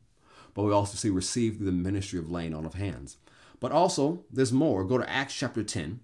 but 0.53 0.63
we 0.63 0.71
also 0.71 0.95
see 0.95 1.09
received 1.09 1.57
through 1.57 1.65
the 1.67 1.71
ministry 1.71 2.19
of 2.19 2.29
laying 2.29 2.53
on 2.53 2.65
of 2.65 2.75
hands. 2.75 3.17
But 3.59 3.71
also, 3.71 4.23
there's 4.31 4.51
more. 4.51 4.83
Go 4.83 4.97
to 4.97 5.09
Acts 5.09 5.33
chapter 5.33 5.63
10, 5.63 6.01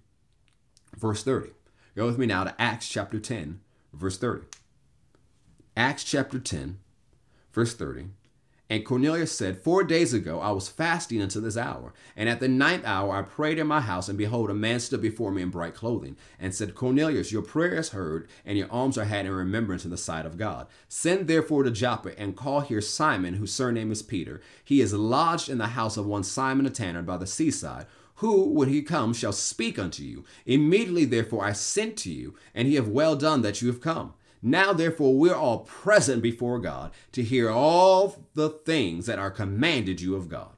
verse 0.96 1.22
30. 1.22 1.50
Go 1.94 2.06
with 2.06 2.18
me 2.18 2.26
now 2.26 2.44
to 2.44 2.60
Acts 2.60 2.88
chapter 2.88 3.18
10, 3.18 3.60
verse 3.92 4.16
30. 4.16 4.46
Acts 5.76 6.04
chapter 6.04 6.38
10, 6.38 6.78
verse 7.52 7.74
30. 7.74 8.06
And 8.70 8.84
Cornelius 8.84 9.32
said, 9.32 9.58
Four 9.64 9.82
days 9.82 10.14
ago 10.14 10.38
I 10.38 10.52
was 10.52 10.68
fasting 10.68 11.20
until 11.20 11.42
this 11.42 11.56
hour. 11.56 11.92
And 12.16 12.28
at 12.28 12.38
the 12.38 12.46
ninth 12.46 12.84
hour 12.86 13.16
I 13.16 13.22
prayed 13.22 13.58
in 13.58 13.66
my 13.66 13.80
house, 13.80 14.08
and 14.08 14.16
behold, 14.16 14.48
a 14.48 14.54
man 14.54 14.78
stood 14.78 15.02
before 15.02 15.32
me 15.32 15.42
in 15.42 15.50
bright 15.50 15.74
clothing, 15.74 16.16
and 16.38 16.54
said, 16.54 16.76
Cornelius, 16.76 17.32
your 17.32 17.42
prayer 17.42 17.74
is 17.74 17.88
heard, 17.88 18.28
and 18.46 18.56
your 18.56 18.70
alms 18.70 18.96
are 18.96 19.04
had 19.04 19.26
in 19.26 19.32
remembrance 19.32 19.84
in 19.84 19.90
the 19.90 19.96
sight 19.96 20.24
of 20.24 20.38
God. 20.38 20.68
Send 20.88 21.26
therefore 21.26 21.64
to 21.64 21.72
Joppa, 21.72 22.16
and 22.16 22.36
call 22.36 22.60
here 22.60 22.80
Simon, 22.80 23.34
whose 23.34 23.52
surname 23.52 23.90
is 23.90 24.02
Peter. 24.02 24.40
He 24.64 24.80
is 24.80 24.94
lodged 24.94 25.48
in 25.48 25.58
the 25.58 25.68
house 25.68 25.96
of 25.96 26.06
one 26.06 26.22
Simon 26.22 26.64
a 26.64 26.70
tanner 26.70 27.02
by 27.02 27.16
the 27.16 27.26
seaside 27.26 27.86
who, 28.20 28.44
when 28.44 28.68
he 28.68 28.82
comes, 28.82 29.18
shall 29.18 29.32
speak 29.32 29.78
unto 29.78 30.02
you. 30.02 30.24
Immediately, 30.44 31.06
therefore, 31.06 31.42
I 31.42 31.52
sent 31.52 31.96
to 31.98 32.12
you, 32.12 32.34
and 32.54 32.68
he 32.68 32.74
have 32.74 32.86
well 32.86 33.16
done 33.16 33.40
that 33.40 33.62
you 33.62 33.68
have 33.68 33.80
come. 33.80 34.12
Now, 34.42 34.72
therefore, 34.72 35.18
we're 35.18 35.34
all 35.34 35.60
present 35.60 36.22
before 36.22 36.58
God 36.58 36.92
to 37.12 37.22
hear 37.22 37.50
all 37.50 38.24
the 38.34 38.48
things 38.48 39.06
that 39.06 39.18
are 39.18 39.30
commanded 39.30 40.00
you 40.00 40.16
of 40.16 40.28
God. 40.28 40.56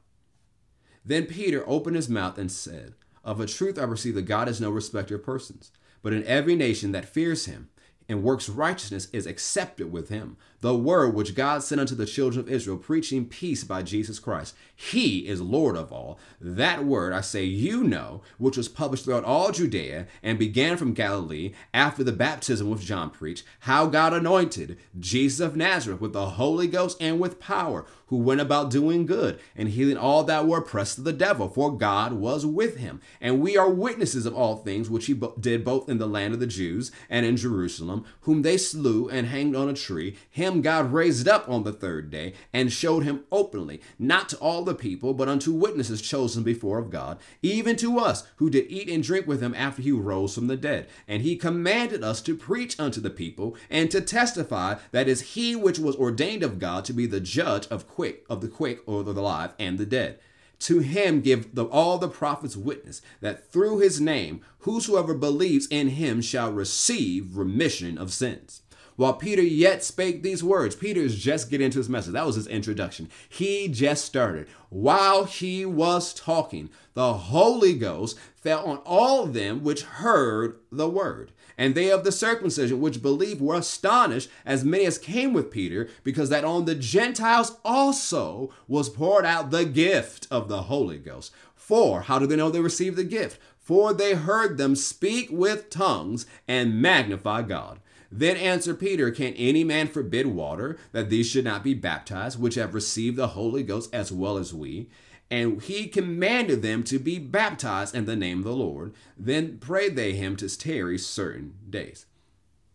Then 1.04 1.26
Peter 1.26 1.64
opened 1.66 1.96
his 1.96 2.08
mouth 2.08 2.38
and 2.38 2.50
said, 2.50 2.94
Of 3.24 3.40
a 3.40 3.46
truth 3.46 3.78
I 3.78 3.86
perceive 3.86 4.14
that 4.14 4.22
God 4.22 4.48
is 4.48 4.60
no 4.60 4.70
respecter 4.70 5.16
of 5.16 5.24
persons, 5.24 5.72
but 6.00 6.12
in 6.12 6.24
every 6.24 6.54
nation 6.54 6.92
that 6.92 7.08
fears 7.08 7.46
him 7.46 7.70
and 8.08 8.22
works 8.22 8.48
righteousness 8.48 9.08
is 9.12 9.26
accepted 9.26 9.90
with 9.90 10.10
him. 10.10 10.36
The 10.62 10.76
word 10.76 11.16
which 11.16 11.34
God 11.34 11.64
sent 11.64 11.80
unto 11.80 11.96
the 11.96 12.06
children 12.06 12.38
of 12.38 12.48
Israel, 12.48 12.76
preaching 12.76 13.26
peace 13.26 13.64
by 13.64 13.82
Jesus 13.82 14.20
Christ. 14.20 14.54
He 14.76 15.26
is 15.26 15.40
Lord 15.40 15.76
of 15.76 15.92
all. 15.92 16.20
That 16.40 16.84
word 16.84 17.12
I 17.12 17.20
say 17.20 17.42
you 17.42 17.82
know, 17.82 18.22
which 18.38 18.56
was 18.56 18.68
published 18.68 19.04
throughout 19.04 19.24
all 19.24 19.50
Judea 19.50 20.06
and 20.22 20.38
began 20.38 20.76
from 20.76 20.94
Galilee 20.94 21.52
after 21.74 22.04
the 22.04 22.12
baptism 22.12 22.70
which 22.70 22.82
John 22.82 23.10
preached, 23.10 23.42
how 23.60 23.86
God 23.86 24.12
anointed 24.12 24.78
Jesus 25.00 25.40
of 25.40 25.56
Nazareth 25.56 26.00
with 26.00 26.12
the 26.12 26.30
Holy 26.30 26.68
Ghost 26.68 26.96
and 27.00 27.18
with 27.18 27.40
power, 27.40 27.84
who 28.06 28.18
went 28.18 28.42
about 28.42 28.70
doing 28.70 29.06
good 29.06 29.40
and 29.56 29.70
healing 29.70 29.96
all 29.96 30.22
that 30.24 30.46
were 30.46 30.58
oppressed 30.58 30.98
of 30.98 31.04
the 31.04 31.14
devil, 31.14 31.48
for 31.48 31.74
God 31.74 32.12
was 32.12 32.44
with 32.44 32.76
him. 32.76 33.00
And 33.20 33.40
we 33.40 33.56
are 33.56 33.70
witnesses 33.70 34.26
of 34.26 34.34
all 34.34 34.56
things 34.56 34.90
which 34.90 35.06
he 35.06 35.20
did 35.40 35.64
both 35.64 35.88
in 35.88 35.96
the 35.96 36.06
land 36.06 36.34
of 36.34 36.40
the 36.40 36.46
Jews 36.46 36.92
and 37.08 37.24
in 37.24 37.38
Jerusalem, 37.38 38.04
whom 38.20 38.42
they 38.42 38.58
slew 38.58 39.08
and 39.08 39.28
hanged 39.28 39.56
on 39.56 39.70
a 39.70 39.74
tree. 39.74 40.16
Him 40.28 40.51
God 40.60 40.92
raised 40.92 41.26
up 41.26 41.48
on 41.48 41.62
the 41.62 41.72
third 41.72 42.10
day 42.10 42.34
and 42.52 42.70
showed 42.70 43.04
him 43.04 43.24
openly, 43.32 43.80
not 43.98 44.28
to 44.28 44.36
all 44.36 44.62
the 44.62 44.74
people, 44.74 45.14
but 45.14 45.28
unto 45.28 45.52
witnesses 45.52 46.02
chosen 46.02 46.42
before 46.42 46.78
of 46.78 46.90
God, 46.90 47.18
even 47.42 47.76
to 47.76 47.98
us 47.98 48.26
who 48.36 48.50
did 48.50 48.66
eat 48.68 48.90
and 48.90 49.02
drink 49.02 49.26
with 49.26 49.40
him 49.40 49.54
after 49.54 49.80
he 49.80 49.92
rose 49.92 50.34
from 50.34 50.48
the 50.48 50.56
dead. 50.56 50.88
And 51.08 51.22
he 51.22 51.36
commanded 51.36 52.04
us 52.04 52.20
to 52.22 52.36
preach 52.36 52.78
unto 52.78 53.00
the 53.00 53.10
people 53.10 53.56
and 53.70 53.90
to 53.90 54.02
testify 54.02 54.76
that 54.90 55.08
is 55.08 55.32
he 55.32 55.56
which 55.56 55.78
was 55.78 55.96
ordained 55.96 56.42
of 56.42 56.58
God 56.58 56.84
to 56.84 56.92
be 56.92 57.06
the 57.06 57.20
judge 57.20 57.66
of 57.68 57.88
quick 57.88 58.26
of 58.28 58.40
the 58.40 58.48
quick 58.48 58.80
or 58.84 59.02
the 59.02 59.12
alive 59.12 59.54
and 59.58 59.78
the 59.78 59.86
dead. 59.86 60.18
To 60.60 60.78
him 60.80 61.20
give 61.20 61.54
the, 61.54 61.64
all 61.64 61.98
the 61.98 62.08
prophets 62.08 62.56
witness 62.56 63.02
that 63.20 63.50
through 63.50 63.78
his 63.78 64.00
name 64.00 64.42
whosoever 64.60 65.14
believes 65.14 65.66
in 65.66 65.88
him 65.88 66.20
shall 66.20 66.52
receive 66.52 67.36
remission 67.36 67.98
of 67.98 68.12
sins. 68.12 68.61
While 68.96 69.14
Peter 69.14 69.42
yet 69.42 69.82
spake 69.82 70.22
these 70.22 70.44
words, 70.44 70.76
Peter 70.76 71.00
is 71.00 71.18
just 71.18 71.50
getting 71.50 71.66
into 71.66 71.78
his 71.78 71.88
message. 71.88 72.12
That 72.12 72.26
was 72.26 72.36
his 72.36 72.46
introduction. 72.46 73.08
He 73.28 73.68
just 73.68 74.04
started. 74.04 74.48
While 74.68 75.24
he 75.24 75.64
was 75.64 76.12
talking, 76.12 76.70
the 76.94 77.14
Holy 77.14 77.74
Ghost 77.74 78.18
fell 78.36 78.64
on 78.66 78.78
all 78.78 79.26
them 79.26 79.62
which 79.62 79.82
heard 79.82 80.58
the 80.70 80.88
word. 80.88 81.32
And 81.56 81.74
they 81.74 81.90
of 81.90 82.04
the 82.04 82.12
circumcision 82.12 82.80
which 82.80 83.02
believed 83.02 83.40
were 83.40 83.54
astonished, 83.54 84.30
as 84.44 84.64
many 84.64 84.84
as 84.84 84.98
came 84.98 85.32
with 85.32 85.50
Peter, 85.50 85.88
because 86.02 86.28
that 86.30 86.44
on 86.44 86.64
the 86.64 86.74
Gentiles 86.74 87.56
also 87.64 88.52
was 88.66 88.88
poured 88.88 89.24
out 89.24 89.50
the 89.50 89.64
gift 89.64 90.26
of 90.30 90.48
the 90.48 90.62
Holy 90.62 90.98
Ghost. 90.98 91.32
For, 91.54 92.02
how 92.02 92.18
do 92.18 92.26
they 92.26 92.36
know 92.36 92.50
they 92.50 92.60
received 92.60 92.96
the 92.96 93.04
gift? 93.04 93.38
For 93.58 93.94
they 93.94 94.14
heard 94.14 94.58
them 94.58 94.74
speak 94.74 95.28
with 95.30 95.70
tongues 95.70 96.26
and 96.48 96.82
magnify 96.82 97.42
God. 97.42 97.78
Then 98.12 98.36
answered 98.36 98.78
Peter, 98.78 99.10
Can 99.10 99.32
any 99.34 99.64
man 99.64 99.88
forbid 99.88 100.26
water, 100.26 100.78
that 100.92 101.08
these 101.08 101.26
should 101.26 101.46
not 101.46 101.64
be 101.64 101.72
baptized, 101.72 102.38
which 102.38 102.56
have 102.56 102.74
received 102.74 103.16
the 103.16 103.28
Holy 103.28 103.62
Ghost 103.62 103.92
as 103.94 104.12
well 104.12 104.36
as 104.36 104.52
we? 104.52 104.90
And 105.30 105.62
he 105.62 105.86
commanded 105.86 106.60
them 106.60 106.84
to 106.84 106.98
be 106.98 107.18
baptized 107.18 107.94
in 107.94 108.04
the 108.04 108.14
name 108.14 108.38
of 108.38 108.44
the 108.44 108.54
Lord. 108.54 108.92
Then 109.16 109.56
prayed 109.56 109.96
they 109.96 110.12
him 110.12 110.36
to 110.36 110.58
tarry 110.58 110.98
certain 110.98 111.54
days. 111.70 112.04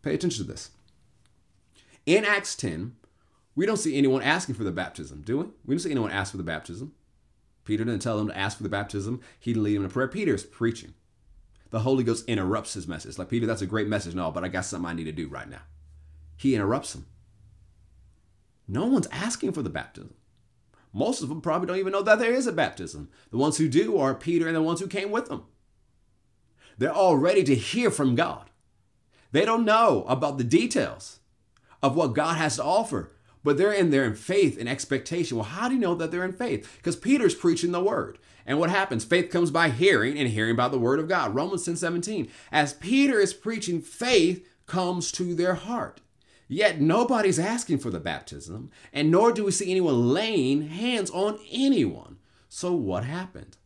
Pay 0.02 0.16
attention 0.16 0.44
to 0.44 0.52
this. 0.52 0.72
In 2.08 2.26
Acts 2.26 2.56
10, 2.56 2.96
we 3.56 3.68
don't 3.68 3.78
see 3.78 3.96
anyone 3.96 4.24
asking 4.24 4.56
for 4.56 4.64
the 4.64 4.72
baptism, 4.72 5.22
do 5.22 5.38
we? 5.38 5.44
We 5.66 5.76
don't 5.76 5.80
see 5.80 5.92
anyone 5.92 6.12
ask 6.12 6.32
for 6.32 6.38
the 6.38 6.44
baptism. 6.44 6.94
Peter 7.64 7.84
didn't 7.84 8.02
tell 8.02 8.18
them 8.18 8.30
to 8.30 8.38
ask 8.38 8.58
for 8.58 8.64
the 8.64 8.70
baptism. 8.70 9.22
He 9.40 9.54
didn't 9.54 9.66
lead 9.66 9.76
them 9.76 9.84
in 9.84 9.92
prayer. 9.92 10.08
Peter 10.08 10.34
is 10.34 10.44
preaching 10.44 10.94
the 11.70 11.80
Holy 11.80 12.04
Ghost 12.04 12.28
interrupts 12.28 12.74
his 12.74 12.88
message. 12.88 13.18
Like, 13.18 13.30
Peter, 13.30 13.46
that's 13.46 13.62
a 13.62 13.68
great 13.68 13.88
message. 13.88 14.16
No, 14.16 14.32
but 14.32 14.44
I 14.44 14.48
got 14.48 14.66
something 14.66 14.90
I 14.90 14.94
need 14.94 15.06
to 15.06 15.12
do 15.12 15.28
right 15.28 15.50
now. 15.50 15.62
He 16.36 16.56
interrupts 16.56 16.96
him. 16.96 17.06
No 18.68 18.86
one's 18.86 19.08
asking 19.12 19.54
for 19.54 19.62
the 19.62 19.70
baptism. 19.70 20.14
Most 20.94 21.22
of 21.22 21.30
them 21.30 21.42
probably 21.42 21.68
don't 21.68 21.78
even 21.78 21.92
know 21.92 22.02
that 22.02 22.20
there 22.20 22.34
is 22.34 22.48
a 22.48 22.52
baptism. 22.52 23.10
The 23.32 23.38
ones 23.38 23.58
who 23.58 23.68
do 23.68 23.98
are 23.98 24.14
Peter 24.16 24.48
and 24.48 24.56
the 24.56 24.62
ones 24.62 24.80
who 24.80 24.88
came 24.88 25.12
with 25.12 25.28
them. 25.28 25.46
They're 26.78 26.92
all 26.92 27.18
ready 27.18 27.44
to 27.44 27.56
hear 27.56 27.92
from 27.92 28.16
God. 28.16 28.50
They 29.32 29.46
don't 29.46 29.66
know 29.66 30.06
about 30.08 30.38
the 30.38 30.44
details 30.44 31.20
of 31.82 31.96
what 31.96 32.14
God 32.14 32.38
has 32.38 32.56
to 32.58 32.64
offer, 32.64 33.12
but 33.44 33.58
they're 33.58 33.74
in 33.74 33.90
there 33.90 34.06
in 34.06 34.16
faith 34.16 34.60
and 34.60 34.68
expectation. 34.68 35.38
Well, 35.38 35.46
how 35.46 35.68
do 35.68 35.76
you 35.76 35.80
know 35.80 35.96
that 35.96 36.12
they're 36.12 36.26
in 36.26 36.34
faith? 36.34 36.78
Because 36.78 36.96
Peter's 36.96 37.36
preaching 37.36 37.72
the 37.72 37.84
word. 37.84 38.18
And 38.46 38.60
what 38.60 38.70
happens? 38.70 39.04
Faith 39.04 39.30
comes 39.30 39.52
by 39.52 39.70
hearing 39.70 40.18
and 40.18 40.30
hearing 40.30 40.56
by 40.56 40.70
the 40.70 40.80
word 40.80 41.00
of 41.00 41.10
God. 41.10 41.36
Romans 41.36 41.66
10 41.66 41.76
17. 41.76 42.30
As 42.52 42.74
Peter 42.74 43.20
is 43.20 43.34
preaching, 43.34 43.82
faith 43.82 44.48
comes 44.66 45.12
to 45.14 45.36
their 45.36 45.56
heart. 45.56 46.02
Yet 46.48 46.80
nobody's 46.80 47.40
asking 47.40 47.80
for 47.80 47.90
the 47.90 48.00
baptism, 48.00 48.72
and 48.94 49.12
nor 49.12 49.34
do 49.34 49.44
we 49.44 49.52
see 49.52 49.70
anyone 49.70 50.14
laying 50.14 50.70
hands 50.70 51.12
on 51.12 51.40
anyone. 51.52 52.18
So 52.48 52.74
what 52.74 53.04
happened? 53.04 53.58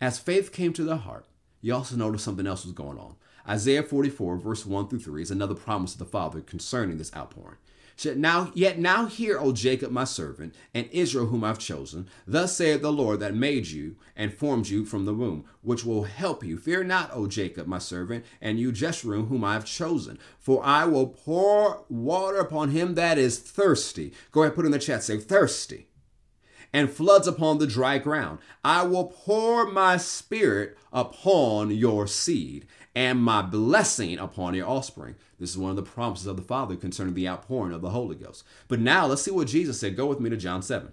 As 0.00 0.18
faith 0.18 0.52
came 0.52 0.72
to 0.74 0.84
their 0.84 0.96
heart, 0.96 1.26
you 1.60 1.74
also 1.74 1.96
notice 1.96 2.22
something 2.22 2.46
else 2.46 2.64
was 2.64 2.72
going 2.72 2.96
on. 2.96 3.16
Isaiah 3.48 3.82
44, 3.82 4.36
verse 4.36 4.64
1 4.64 4.88
through 4.88 5.00
3 5.00 5.22
is 5.22 5.30
another 5.32 5.54
promise 5.54 5.94
of 5.94 5.98
the 5.98 6.04
Father 6.04 6.40
concerning 6.40 6.98
this 6.98 7.14
outpouring. 7.14 7.56
Now, 8.04 8.50
yet 8.54 8.78
now 8.78 9.06
hear, 9.06 9.38
O 9.38 9.52
Jacob, 9.52 9.90
my 9.90 10.04
servant, 10.04 10.54
and 10.72 10.88
Israel, 10.90 11.26
whom 11.26 11.44
I've 11.44 11.58
chosen. 11.58 12.08
Thus 12.26 12.56
saith 12.56 12.82
the 12.82 12.92
Lord 12.92 13.20
that 13.20 13.34
made 13.34 13.66
you 13.66 13.96
and 14.16 14.32
formed 14.32 14.68
you 14.68 14.84
from 14.84 15.04
the 15.04 15.14
womb, 15.14 15.44
which 15.62 15.84
will 15.84 16.04
help 16.04 16.44
you. 16.44 16.56
Fear 16.56 16.84
not, 16.84 17.10
O 17.12 17.26
Jacob, 17.26 17.66
my 17.66 17.78
servant, 17.78 18.24
and 18.40 18.58
you, 18.58 18.72
Jeshurun, 18.72 19.28
whom 19.28 19.44
I 19.44 19.54
have 19.54 19.64
chosen. 19.64 20.18
For 20.38 20.64
I 20.64 20.84
will 20.86 21.08
pour 21.08 21.84
water 21.88 22.38
upon 22.38 22.70
him 22.70 22.94
that 22.94 23.18
is 23.18 23.38
thirsty. 23.38 24.12
Go 24.32 24.42
ahead, 24.42 24.54
put 24.54 24.66
in 24.66 24.72
the 24.72 24.78
chat, 24.78 25.02
say 25.02 25.18
thirsty. 25.18 25.86
And 26.72 26.88
floods 26.88 27.26
upon 27.26 27.58
the 27.58 27.66
dry 27.66 27.98
ground. 27.98 28.38
I 28.64 28.84
will 28.84 29.06
pour 29.06 29.66
my 29.66 29.96
spirit 29.96 30.78
upon 30.92 31.72
your 31.72 32.06
seed 32.06 32.66
and 32.94 33.22
my 33.22 33.42
blessing 33.42 34.18
upon 34.18 34.54
your 34.54 34.68
offspring. 34.68 35.14
This 35.38 35.50
is 35.50 35.58
one 35.58 35.70
of 35.70 35.76
the 35.76 35.82
promises 35.82 36.26
of 36.26 36.36
the 36.36 36.42
Father 36.42 36.76
concerning 36.76 37.14
the 37.14 37.28
outpouring 37.28 37.72
of 37.72 37.82
the 37.82 37.90
Holy 37.90 38.16
Ghost. 38.16 38.44
But 38.68 38.80
now 38.80 39.06
let's 39.06 39.22
see 39.22 39.30
what 39.30 39.48
Jesus 39.48 39.80
said. 39.80 39.96
Go 39.96 40.06
with 40.06 40.20
me 40.20 40.30
to 40.30 40.36
John 40.36 40.62
7. 40.62 40.92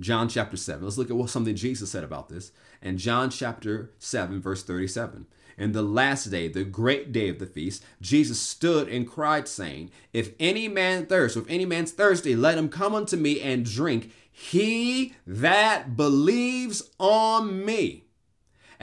John 0.00 0.28
chapter 0.28 0.56
7. 0.56 0.82
Let's 0.82 0.98
look 0.98 1.10
at 1.10 1.16
what 1.16 1.30
something 1.30 1.54
Jesus 1.54 1.90
said 1.90 2.04
about 2.04 2.28
this. 2.28 2.50
And 2.82 2.98
John 2.98 3.30
chapter 3.30 3.92
7, 3.98 4.40
verse 4.40 4.62
37. 4.62 5.26
In 5.56 5.72
the 5.72 5.82
last 5.82 6.26
day, 6.26 6.48
the 6.48 6.64
great 6.64 7.12
day 7.12 7.28
of 7.28 7.38
the 7.38 7.46
feast, 7.46 7.84
Jesus 8.00 8.40
stood 8.40 8.88
and 8.88 9.08
cried, 9.08 9.46
saying, 9.46 9.90
If 10.12 10.32
any 10.40 10.66
man 10.66 11.06
thirst, 11.06 11.36
if 11.36 11.48
any 11.48 11.64
man's 11.64 11.92
thirsty, 11.92 12.34
let 12.34 12.58
him 12.58 12.68
come 12.68 12.94
unto 12.94 13.16
me 13.16 13.40
and 13.40 13.64
drink. 13.64 14.12
He 14.30 15.14
that 15.26 15.96
believes 15.96 16.90
on 16.98 17.64
me 17.64 18.03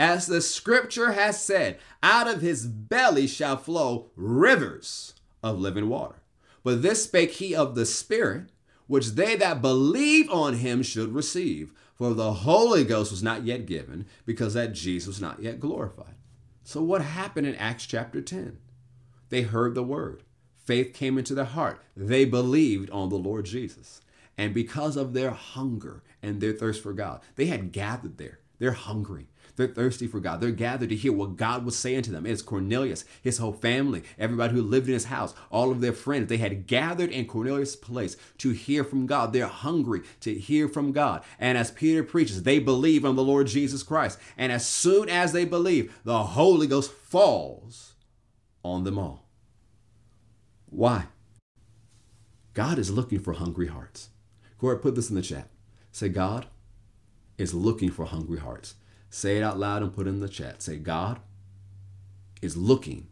as 0.01 0.25
the 0.25 0.41
scripture 0.41 1.11
has 1.11 1.39
said, 1.39 1.77
out 2.01 2.27
of 2.27 2.41
his 2.41 2.65
belly 2.65 3.27
shall 3.27 3.55
flow 3.55 4.09
rivers 4.15 5.13
of 5.43 5.59
living 5.59 5.87
water. 5.89 6.15
But 6.63 6.81
this 6.81 7.03
spake 7.03 7.33
he 7.33 7.53
of 7.53 7.75
the 7.75 7.85
Spirit, 7.85 8.49
which 8.87 9.09
they 9.09 9.35
that 9.35 9.61
believe 9.61 10.27
on 10.31 10.55
him 10.55 10.81
should 10.81 11.13
receive. 11.13 11.71
For 11.93 12.15
the 12.15 12.33
Holy 12.33 12.83
Ghost 12.83 13.11
was 13.11 13.21
not 13.21 13.45
yet 13.45 13.67
given, 13.67 14.07
because 14.25 14.55
that 14.55 14.73
Jesus 14.73 15.05
was 15.05 15.21
not 15.21 15.43
yet 15.43 15.59
glorified. 15.59 16.15
So, 16.63 16.81
what 16.81 17.03
happened 17.03 17.45
in 17.45 17.53
Acts 17.53 17.85
chapter 17.85 18.21
10? 18.21 18.57
They 19.29 19.43
heard 19.43 19.75
the 19.75 19.83
word. 19.83 20.23
Faith 20.55 20.95
came 20.95 21.19
into 21.19 21.35
their 21.35 21.45
heart. 21.45 21.79
They 21.95 22.25
believed 22.25 22.89
on 22.89 23.09
the 23.09 23.17
Lord 23.17 23.45
Jesus. 23.45 24.01
And 24.35 24.51
because 24.51 24.97
of 24.97 25.13
their 25.13 25.29
hunger 25.29 26.01
and 26.23 26.41
their 26.41 26.53
thirst 26.53 26.81
for 26.81 26.93
God, 26.93 27.21
they 27.35 27.45
had 27.45 27.71
gathered 27.71 28.17
there. 28.17 28.39
They're 28.57 28.71
hungry. 28.71 29.27
They're 29.61 29.73
thirsty 29.75 30.07
for 30.07 30.19
God. 30.19 30.41
They're 30.41 30.49
gathered 30.49 30.89
to 30.89 30.95
hear 30.95 31.13
what 31.13 31.37
God 31.37 31.63
was 31.63 31.77
saying 31.77 32.01
to 32.03 32.11
them. 32.11 32.25
It's 32.25 32.41
Cornelius, 32.41 33.05
his 33.21 33.37
whole 33.37 33.53
family, 33.53 34.01
everybody 34.17 34.55
who 34.55 34.63
lived 34.63 34.87
in 34.87 34.95
his 34.95 35.05
house, 35.05 35.35
all 35.51 35.69
of 35.69 35.81
their 35.81 35.93
friends. 35.93 36.29
They 36.29 36.37
had 36.37 36.65
gathered 36.65 37.11
in 37.11 37.27
Cornelius' 37.27 37.75
place 37.75 38.17
to 38.39 38.49
hear 38.49 38.83
from 38.83 39.05
God. 39.05 39.33
They're 39.33 39.45
hungry 39.45 40.01
to 40.21 40.33
hear 40.33 40.67
from 40.67 40.91
God. 40.91 41.23
And 41.37 41.59
as 41.59 41.69
Peter 41.69 42.03
preaches, 42.03 42.41
they 42.41 42.57
believe 42.57 43.05
on 43.05 43.15
the 43.15 43.23
Lord 43.23 43.45
Jesus 43.45 43.83
Christ. 43.83 44.17
And 44.35 44.51
as 44.51 44.65
soon 44.65 45.09
as 45.09 45.31
they 45.31 45.45
believe, 45.45 45.95
the 46.03 46.23
Holy 46.23 46.65
Ghost 46.65 46.91
falls 46.91 47.93
on 48.63 48.83
them 48.83 48.97
all. 48.97 49.27
Why? 50.71 51.05
God 52.55 52.79
is 52.79 52.89
looking 52.89 53.19
for 53.19 53.33
hungry 53.33 53.67
hearts. 53.67 54.09
Ahead, 54.59 54.81
put 54.81 54.95
this 54.95 55.11
in 55.11 55.15
the 55.15 55.21
chat. 55.21 55.49
Say, 55.91 56.09
God 56.09 56.47
is 57.37 57.53
looking 57.53 57.91
for 57.91 58.05
hungry 58.05 58.39
hearts. 58.39 58.73
Say 59.13 59.37
it 59.37 59.43
out 59.43 59.59
loud 59.59 59.83
and 59.83 59.93
put 59.93 60.07
it 60.07 60.11
in 60.11 60.21
the 60.21 60.29
chat. 60.29 60.63
Say, 60.63 60.77
God 60.77 61.19
is 62.41 62.55
looking 62.55 63.07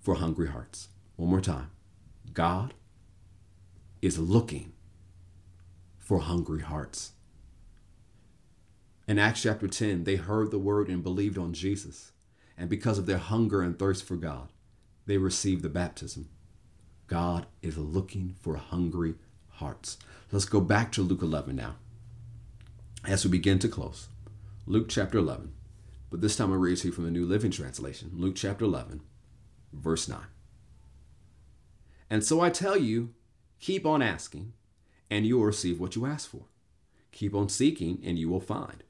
for 0.00 0.16
hungry 0.16 0.48
hearts. 0.48 0.88
One 1.14 1.30
more 1.30 1.40
time. 1.40 1.70
God 2.34 2.74
is 4.02 4.18
looking 4.18 4.72
for 5.96 6.18
hungry 6.18 6.62
hearts. 6.62 7.12
In 9.06 9.20
Acts 9.20 9.42
chapter 9.42 9.68
10, 9.68 10.02
they 10.02 10.16
heard 10.16 10.50
the 10.50 10.58
word 10.58 10.88
and 10.88 11.04
believed 11.04 11.38
on 11.38 11.52
Jesus. 11.52 12.10
And 12.58 12.68
because 12.68 12.98
of 12.98 13.06
their 13.06 13.18
hunger 13.18 13.62
and 13.62 13.78
thirst 13.78 14.02
for 14.04 14.16
God, 14.16 14.48
they 15.06 15.18
received 15.18 15.62
the 15.62 15.68
baptism. 15.68 16.30
God 17.06 17.46
is 17.62 17.78
looking 17.78 18.34
for 18.40 18.56
hungry 18.56 19.14
hearts. 19.50 19.98
Let's 20.32 20.46
go 20.46 20.60
back 20.60 20.90
to 20.92 21.02
Luke 21.02 21.22
11 21.22 21.54
now 21.54 21.76
as 23.06 23.24
we 23.24 23.30
begin 23.30 23.60
to 23.60 23.68
close. 23.68 24.08
Luke 24.64 24.88
chapter 24.88 25.18
11. 25.18 25.52
But 26.08 26.20
this 26.20 26.36
time 26.36 26.52
I 26.52 26.56
read 26.56 26.76
to 26.78 26.88
you 26.88 26.92
from 26.92 27.02
the 27.02 27.10
New 27.10 27.26
Living 27.26 27.50
Translation, 27.50 28.12
Luke 28.14 28.36
chapter 28.36 28.64
11, 28.64 29.00
verse 29.72 30.08
9. 30.08 30.20
And 32.08 32.22
so 32.22 32.40
I 32.40 32.48
tell 32.50 32.76
you, 32.76 33.12
keep 33.58 33.84
on 33.84 34.02
asking, 34.02 34.52
and 35.10 35.26
you 35.26 35.38
will 35.38 35.46
receive 35.46 35.80
what 35.80 35.96
you 35.96 36.06
ask 36.06 36.30
for. 36.30 36.44
Keep 37.10 37.34
on 37.34 37.48
seeking, 37.48 38.00
and 38.04 38.20
you 38.20 38.28
will 38.28 38.40
find. 38.40 38.84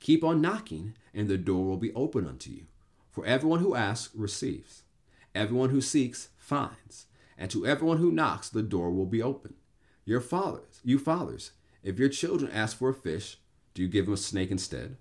Keep 0.00 0.24
on 0.24 0.40
knocking, 0.40 0.94
and 1.14 1.28
the 1.28 1.38
door 1.38 1.64
will 1.64 1.76
be 1.76 1.94
open 1.94 2.26
unto 2.26 2.50
you. 2.50 2.66
For 3.12 3.24
everyone 3.24 3.60
who 3.60 3.76
asks 3.76 4.12
receives, 4.16 4.82
everyone 5.32 5.70
who 5.70 5.80
seeks 5.80 6.30
finds, 6.36 7.06
and 7.38 7.52
to 7.52 7.64
everyone 7.64 7.98
who 7.98 8.10
knocks, 8.10 8.48
the 8.48 8.62
door 8.64 8.90
will 8.90 9.06
be 9.06 9.22
open. 9.22 9.54
Your 10.04 10.20
fathers, 10.20 10.80
you 10.82 10.98
fathers, 10.98 11.52
if 11.84 12.00
your 12.00 12.08
children 12.08 12.50
ask 12.50 12.76
for 12.76 12.88
a 12.88 12.94
fish, 12.94 13.38
do 13.78 13.84
you 13.84 13.88
give 13.88 14.06
them 14.06 14.14
a 14.14 14.16
snake 14.16 14.50
instead? 14.50 14.96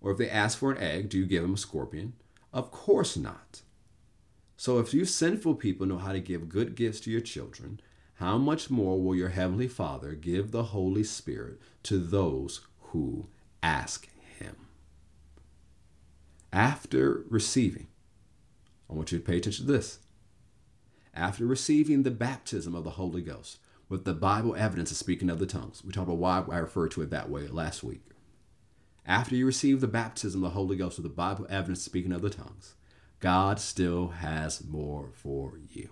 Or 0.00 0.10
if 0.10 0.18
they 0.18 0.28
ask 0.28 0.58
for 0.58 0.72
an 0.72 0.82
egg, 0.82 1.10
do 1.10 1.16
you 1.16 1.26
give 1.26 1.42
them 1.42 1.54
a 1.54 1.56
scorpion? 1.56 2.14
Of 2.52 2.72
course 2.72 3.16
not. 3.16 3.62
So 4.56 4.80
if 4.80 4.92
you 4.92 5.04
sinful 5.04 5.54
people 5.54 5.86
know 5.86 5.98
how 5.98 6.10
to 6.10 6.18
give 6.18 6.48
good 6.48 6.74
gifts 6.74 6.98
to 7.02 7.10
your 7.12 7.20
children, 7.20 7.78
how 8.14 8.36
much 8.36 8.68
more 8.68 9.00
will 9.00 9.14
your 9.14 9.28
heavenly 9.28 9.68
Father 9.68 10.14
give 10.14 10.50
the 10.50 10.64
Holy 10.64 11.04
Spirit 11.04 11.60
to 11.84 11.98
those 11.98 12.62
who 12.80 13.28
ask 13.62 14.08
him? 14.40 14.56
After 16.52 17.22
receiving, 17.30 17.86
I 18.90 18.94
want 18.94 19.12
you 19.12 19.18
to 19.18 19.24
pay 19.24 19.36
attention 19.36 19.66
to 19.66 19.72
this. 19.72 20.00
After 21.14 21.46
receiving 21.46 22.02
the 22.02 22.10
baptism 22.10 22.74
of 22.74 22.82
the 22.82 22.90
Holy 22.90 23.22
Ghost, 23.22 23.58
with 23.88 24.04
the 24.04 24.14
Bible 24.14 24.56
evidence 24.56 24.90
of 24.90 24.96
speaking 24.96 25.30
of 25.30 25.38
the 25.38 25.46
tongues, 25.46 25.84
we 25.84 25.92
talked 25.92 26.08
about 26.08 26.18
why 26.48 26.56
I 26.56 26.58
referred 26.58 26.90
to 26.90 27.02
it 27.02 27.10
that 27.10 27.30
way 27.30 27.46
last 27.46 27.84
week 27.84 28.02
after 29.06 29.36
you 29.36 29.46
receive 29.46 29.80
the 29.80 29.86
baptism 29.86 30.42
of 30.42 30.50
the 30.50 30.54
Holy 30.54 30.76
Ghost 30.76 30.98
with 30.98 31.04
the 31.04 31.10
Bible 31.10 31.46
evidence 31.48 31.82
speaking 31.82 32.12
other 32.12 32.28
tongues, 32.28 32.74
God 33.20 33.60
still 33.60 34.08
has 34.08 34.64
more 34.64 35.10
for 35.12 35.58
you. 35.70 35.90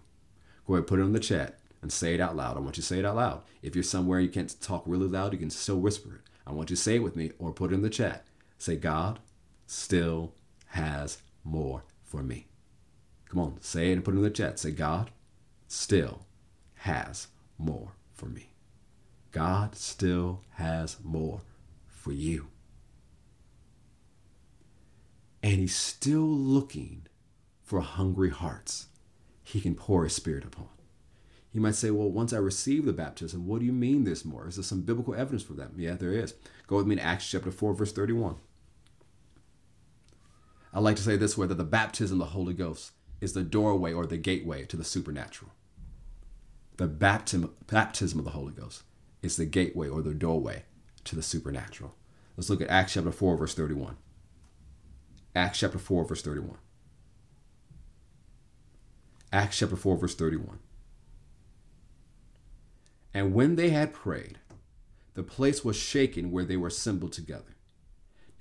Go 0.67 0.75
ahead, 0.75 0.87
put 0.87 0.99
it 0.99 1.05
in 1.05 1.13
the 1.13 1.21
chat 1.21 1.59
and 1.81 1.93
say 1.93 2.15
it 2.15 2.21
out 2.21 2.35
loud. 2.35 2.57
I 2.57 2.61
want 2.61 2.77
you 2.77 2.83
to 2.83 2.87
say 2.87 2.99
it 2.99 3.05
out 3.05 3.17
loud. 3.17 3.43
If 3.63 3.75
you're 3.77 3.83
somewhere 3.83 4.21
you 4.21 4.29
can't 4.29 4.61
talk 4.61 4.83
really 4.87 5.07
loud, 5.07 5.33
you 5.33 5.39
can 5.39 5.51
still 5.51 5.81
whisper 5.81 6.15
it. 6.17 6.21
I 6.47 6.53
want 6.53 6.71
you 6.71 6.77
to 6.77 6.83
say 6.83 6.97
it 6.97 7.03
with 7.03 7.17
me 7.17 7.33
or 7.39 7.53
put 7.53 7.71
it 7.71 7.75
in 7.75 7.83
the 7.83 7.91
chat. 7.91 8.27
Say, 8.59 8.77
God 8.77 9.21
still 9.67 10.33
has 10.69 11.19
more 11.45 11.85
for 12.03 12.23
me. 12.23 12.47
Come 13.29 13.41
on, 13.41 13.61
say 13.61 13.91
it 13.91 13.95
and 13.95 14.05
put 14.05 14.15
it 14.15 14.19
in 14.19 14.23
the 14.23 14.31
chat. 14.31 14.59
Say, 14.59 14.73
God 14.73 15.11
still 15.69 16.27
has 16.75 17.29
more 17.59 17.93
for 18.13 18.27
me. 18.27 18.51
God 19.33 19.75
still 19.75 20.41
has 20.53 20.99
more 21.03 21.41
for 21.87 22.13
you. 22.13 22.49
And 25.45 25.61
he's 25.61 25.77
still 25.77 26.27
looking 26.27 27.07
for 27.63 27.83
hungry 27.83 28.31
hearts 28.31 28.87
he 29.43 29.61
can 29.61 29.75
pour 29.75 30.05
his 30.05 30.15
spirit 30.15 30.43
upon. 30.43 30.69
You 31.53 31.61
might 31.61 31.75
say, 31.75 31.91
well, 31.91 32.11
once 32.11 32.33
I 32.33 32.39
receive 32.39 32.87
the 32.87 32.95
baptism, 32.95 33.47
what 33.47 33.61
do 33.61 33.67
you 33.67 33.73
mean 33.75 34.05
there's 34.05 34.25
more? 34.25 34.49
Is 34.49 34.57
there 34.57 34.63
some 34.63 34.81
biblical 34.81 35.15
evidence 35.15 35.43
for 35.43 35.53
that? 35.53 35.73
Yeah, 35.77 35.97
there 35.97 36.15
is. 36.15 36.33
Go 36.67 36.79
with 36.79 36.87
me 36.87 36.97
to 36.97 37.03
Acts 37.03 37.31
chapter 37.31 37.51
4, 37.51 37.75
verse 37.75 37.93
31. 37.93 38.37
I 40.73 40.81
like 40.81 40.97
to 40.97 41.03
say 41.03 41.19
this 41.19 41.37
way 41.37 41.47
that 41.47 41.57
the 41.57 41.63
baptism 41.63 42.23
of 42.23 42.27
the 42.27 42.33
Holy 42.33 42.55
Ghost 42.55 42.93
is 43.21 43.35
the 43.35 43.43
doorway 43.43 43.93
or 43.93 44.07
the 44.07 44.17
gateway 44.17 44.65
to 44.65 44.79
the 44.79 44.83
supernatural. 44.83 45.53
The 46.79 46.87
baptism, 46.87 47.53
baptism 47.67 48.19
of 48.19 48.25
the 48.25 48.31
Holy 48.31 48.55
Ghost 48.55 48.83
is 49.21 49.37
the 49.37 49.45
gateway 49.45 49.91
or 49.91 50.01
the 50.01 50.15
doorway 50.15 50.65
to 51.05 51.15
the 51.15 51.23
supernatural. 51.23 51.95
Let's 52.35 52.49
look 52.49 52.63
at 52.63 52.71
Acts 52.71 52.95
chapter 52.95 53.13
4, 53.13 53.37
verse 53.37 53.55
31. 53.55 53.99
Acts 55.35 55.59
chapter 55.59 55.79
4, 55.79 56.05
verse 56.05 56.23
31. 56.23 56.59
Acts 59.33 59.59
chapter 59.59 59.77
4, 59.77 59.97
verse 59.97 60.15
31. 60.15 60.61
And 63.13 63.35
when 63.35 63.57
they 63.57 63.71
had 63.71 63.93
prayed, 63.93 64.39
the 65.15 65.23
place 65.23 65.65
was 65.65 65.77
shaken 65.77 66.31
where 66.31 66.45
they 66.45 66.57
were 66.57 66.69
assembled 66.69 67.13
together. 67.13 67.57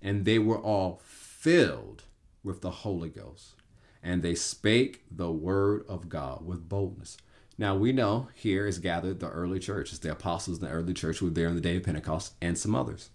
And 0.02 0.26
they 0.26 0.40
were 0.40 0.58
all 0.58 1.02
filled 1.04 2.04
with 2.44 2.62
the 2.62 2.72
Holy 2.72 3.10
Ghost. 3.10 3.54
And 4.02 4.22
they 4.22 4.36
spake 4.36 5.04
the 5.10 5.32
word 5.32 5.86
of 5.88 6.10
God 6.10 6.46
with 6.46 6.68
boldness. 6.68 7.18
Now 7.58 7.76
we 7.76 7.92
know 7.92 8.30
here 8.34 8.68
is 8.68 8.80
gathered 8.80 9.20
the 9.20 9.30
early 9.30 9.60
church. 9.60 9.92
It's 9.92 10.00
the 10.00 10.12
apostles 10.12 10.60
in 10.60 10.66
the 10.66 10.72
early 10.72 10.94
church 10.94 11.20
who 11.20 11.26
were 11.26 11.32
there 11.32 11.48
on 11.48 11.56
the 11.56 11.62
day 11.62 11.78
of 11.78 11.84
Pentecost 11.84 12.34
and 12.42 12.58
some 12.58 12.76
others. 12.76 13.12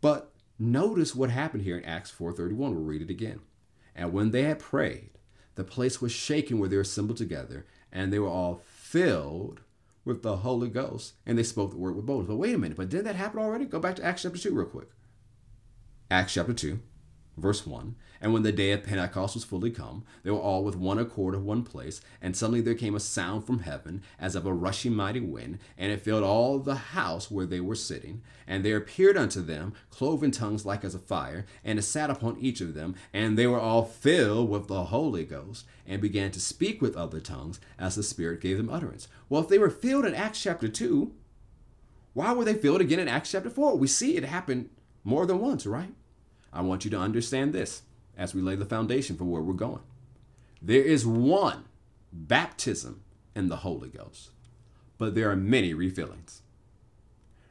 But 0.00 0.32
notice 0.58 1.14
what 1.14 1.30
happened 1.30 1.62
here 1.62 1.78
in 1.78 1.84
Acts 1.84 2.12
4.31. 2.12 2.56
We'll 2.56 2.74
read 2.74 3.02
it 3.02 3.10
again. 3.10 3.40
And 3.94 4.12
when 4.12 4.30
they 4.30 4.42
had 4.42 4.58
prayed, 4.58 5.10
the 5.54 5.64
place 5.64 6.00
was 6.00 6.12
shaken 6.12 6.58
where 6.58 6.68
they 6.68 6.76
were 6.76 6.82
assembled 6.82 7.16
together, 7.16 7.66
and 7.90 8.12
they 8.12 8.18
were 8.18 8.28
all 8.28 8.62
filled 8.64 9.60
with 10.04 10.22
the 10.22 10.38
Holy 10.38 10.68
Ghost, 10.68 11.14
and 11.24 11.36
they 11.36 11.42
spoke 11.42 11.70
the 11.70 11.78
word 11.78 11.96
with 11.96 12.06
boldness. 12.06 12.28
But 12.28 12.36
wait 12.36 12.54
a 12.54 12.58
minute, 12.58 12.76
but 12.76 12.88
didn't 12.88 13.06
that 13.06 13.16
happen 13.16 13.40
already? 13.40 13.64
Go 13.64 13.80
back 13.80 13.96
to 13.96 14.04
Acts 14.04 14.22
chapter 14.22 14.38
2 14.38 14.54
real 14.54 14.66
quick. 14.66 14.88
Acts 16.10 16.34
chapter 16.34 16.52
2, 16.52 16.78
verse 17.36 17.66
1. 17.66 17.94
And 18.20 18.32
when 18.32 18.42
the 18.42 18.52
day 18.52 18.72
of 18.72 18.82
Pentecost 18.82 19.34
was 19.34 19.44
fully 19.44 19.70
come, 19.70 20.04
they 20.22 20.30
were 20.30 20.38
all 20.38 20.64
with 20.64 20.76
one 20.76 20.98
accord 20.98 21.34
of 21.34 21.44
one 21.44 21.62
place, 21.62 22.00
and 22.22 22.36
suddenly 22.36 22.60
there 22.60 22.74
came 22.74 22.94
a 22.94 23.00
sound 23.00 23.46
from 23.46 23.60
heaven, 23.60 24.02
as 24.18 24.34
of 24.34 24.46
a 24.46 24.54
rushing 24.54 24.94
mighty 24.94 25.20
wind, 25.20 25.58
and 25.76 25.92
it 25.92 26.00
filled 26.00 26.24
all 26.24 26.58
the 26.58 26.74
house 26.76 27.30
where 27.30 27.46
they 27.46 27.60
were 27.60 27.74
sitting. 27.74 28.22
And 28.46 28.64
there 28.64 28.76
appeared 28.76 29.16
unto 29.16 29.42
them 29.42 29.74
cloven 29.90 30.30
tongues 30.30 30.64
like 30.64 30.84
as 30.84 30.94
a 30.94 30.98
fire, 30.98 31.44
and 31.64 31.78
it 31.78 31.82
sat 31.82 32.10
upon 32.10 32.38
each 32.38 32.60
of 32.60 32.74
them, 32.74 32.94
and 33.12 33.36
they 33.36 33.46
were 33.46 33.60
all 33.60 33.84
filled 33.84 34.48
with 34.48 34.68
the 34.68 34.84
Holy 34.84 35.24
Ghost, 35.24 35.66
and 35.86 36.00
began 36.00 36.30
to 36.30 36.40
speak 36.40 36.80
with 36.80 36.96
other 36.96 37.20
tongues, 37.20 37.60
as 37.78 37.96
the 37.96 38.02
Spirit 38.02 38.40
gave 38.40 38.56
them 38.56 38.70
utterance. 38.70 39.08
Well, 39.28 39.42
if 39.42 39.48
they 39.48 39.58
were 39.58 39.70
filled 39.70 40.06
in 40.06 40.14
Acts 40.14 40.42
chapter 40.42 40.68
2, 40.68 41.12
why 42.14 42.32
were 42.32 42.46
they 42.46 42.54
filled 42.54 42.80
again 42.80 42.98
in 42.98 43.08
Acts 43.08 43.32
chapter 43.32 43.50
4? 43.50 43.76
We 43.76 43.88
see 43.88 44.16
it 44.16 44.24
happen 44.24 44.70
more 45.04 45.26
than 45.26 45.38
once, 45.38 45.66
right? 45.66 45.92
I 46.56 46.62
want 46.62 46.84
you 46.84 46.90
to 46.92 46.98
understand 46.98 47.52
this 47.52 47.82
as 48.16 48.34
we 48.34 48.40
lay 48.40 48.56
the 48.56 48.64
foundation 48.64 49.16
for 49.16 49.24
where 49.24 49.42
we're 49.42 49.52
going. 49.52 49.82
There 50.62 50.82
is 50.82 51.06
one 51.06 51.64
baptism 52.12 53.02
in 53.34 53.48
the 53.48 53.56
Holy 53.56 53.88
Ghost, 53.88 54.30
but 54.96 55.14
there 55.14 55.30
are 55.30 55.36
many 55.36 55.74
refillings. 55.74 56.40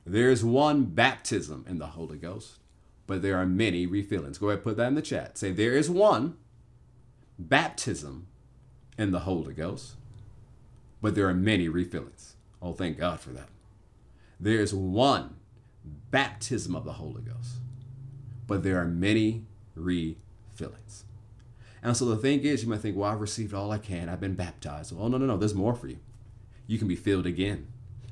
There 0.06 0.32
is 0.32 0.44
one 0.44 0.86
baptism 0.86 1.66
in 1.68 1.78
the 1.78 1.88
Holy 1.88 2.18
Ghost, 2.18 2.60
but 3.08 3.22
there 3.22 3.38
are 3.38 3.46
many 3.46 3.86
refillings. 3.86 4.40
Go 4.40 4.50
ahead, 4.50 4.64
put 4.64 4.78
that 4.78 4.88
in 4.88 4.96
the 4.96 5.02
chat. 5.02 5.38
Say, 5.38 5.52
there 5.52 5.74
is 5.74 5.90
one 5.90 6.38
baptism 7.38 8.28
in 8.98 9.12
the 9.12 9.22
Holy 9.22 9.54
Ghost, 9.54 9.96
but 11.02 11.14
there 11.14 11.28
are 11.30 11.34
many 11.34 11.70
refillings. 11.70 12.34
Oh, 12.62 12.74
thank 12.74 12.98
God 12.98 13.20
for 13.20 13.30
that. 13.32 13.50
There 14.40 14.60
is 14.60 14.74
one 14.74 15.36
baptism 16.10 16.76
of 16.76 16.86
the 16.86 16.94
Holy 16.94 17.22
Ghost, 17.22 17.58
but 18.48 18.64
there 18.64 18.80
are 18.80 18.86
many 18.86 19.46
refillings. 19.78 21.04
And 21.82 21.96
so 21.96 22.06
the 22.06 22.18
thing 22.18 22.42
is, 22.42 22.64
you 22.64 22.70
might 22.70 22.80
think, 22.80 22.98
well, 22.98 23.12
I've 23.12 23.22
received 23.22 23.54
all 23.54 23.72
I 23.72 23.78
can. 23.78 24.10
I've 24.10 24.20
been 24.20 24.34
baptized. 24.34 24.96
Well, 24.96 25.08
no, 25.08 25.18
no, 25.18 25.26
no. 25.28 25.38
There's 25.38 25.54
more 25.54 25.76
for 25.76 25.88
you. 25.88 26.00
You 26.66 26.80
can 26.80 26.88
be 26.88 26.96
filled 26.96 27.28
again 27.28 27.68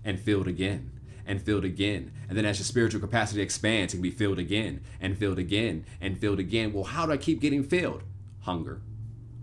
and 0.06 0.20
filled 0.20 0.48
again 0.48 0.92
and 1.26 1.42
filled 1.42 1.66
again. 1.66 2.12
And 2.30 2.38
then 2.38 2.46
as 2.46 2.60
your 2.60 2.66
spiritual 2.66 3.02
capacity 3.02 3.42
expands, 3.42 3.94
you 3.94 3.98
can 3.98 4.04
be 4.04 4.12
filled 4.12 4.40
again 4.40 4.82
and 5.02 5.18
filled 5.18 5.40
again 5.40 5.86
and 6.00 6.20
filled 6.20 6.40
again. 6.40 6.74
Well, 6.74 6.84
how 6.84 7.06
do 7.06 7.14
I 7.14 7.18
keep 7.18 7.42
getting 7.42 7.64
filled? 7.64 8.04
Hunger, 8.42 8.82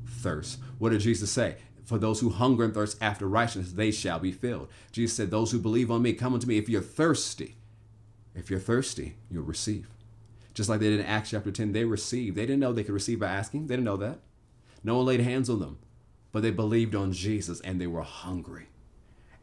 thirst. 0.07 0.61
What 0.79 0.90
did 0.90 1.00
Jesus 1.00 1.31
say? 1.31 1.57
For 1.85 1.98
those 1.98 2.20
who 2.20 2.31
hunger 2.31 2.62
and 2.62 2.72
thirst 2.72 2.98
after 3.00 3.26
righteousness, 3.26 3.72
they 3.72 3.90
shall 3.90 4.20
be 4.20 4.31
filled. 4.31 4.68
Jesus 4.92 5.16
said, 5.16 5.33
Those 5.33 5.50
who 5.50 5.59
believe 5.59 5.90
on 5.90 6.03
me, 6.03 6.12
come 6.12 6.35
unto 6.35 6.46
me. 6.46 6.57
If 6.57 6.68
you're 6.68 6.83
thirsty, 6.83 7.57
if 8.35 8.48
you're 8.48 8.61
thirsty, 8.61 9.16
you'll 9.29 9.42
receive. 9.42 9.88
Just 10.61 10.68
like 10.68 10.81
they 10.81 10.90
did 10.90 11.01
in 11.01 11.07
Acts 11.07 11.31
chapter 11.31 11.51
10, 11.51 11.73
they 11.73 11.87
received. 11.87 12.37
They 12.37 12.42
didn't 12.42 12.61
know 12.61 12.70
they 12.70 12.85
could 12.85 12.92
receive 12.92 13.20
by 13.20 13.29
asking. 13.29 13.66
They 13.66 13.77
didn't 13.77 13.87
know 13.87 13.96
that. 13.96 14.18
No 14.85 14.96
one 14.96 15.07
laid 15.07 15.20
hands 15.20 15.49
on 15.49 15.59
them, 15.59 15.79
but 16.33 16.42
they 16.42 16.51
believed 16.51 16.94
on 16.94 17.14
Jesus 17.14 17.62
and 17.62 17.81
they 17.81 17.87
were 17.87 18.03
hungry. 18.03 18.66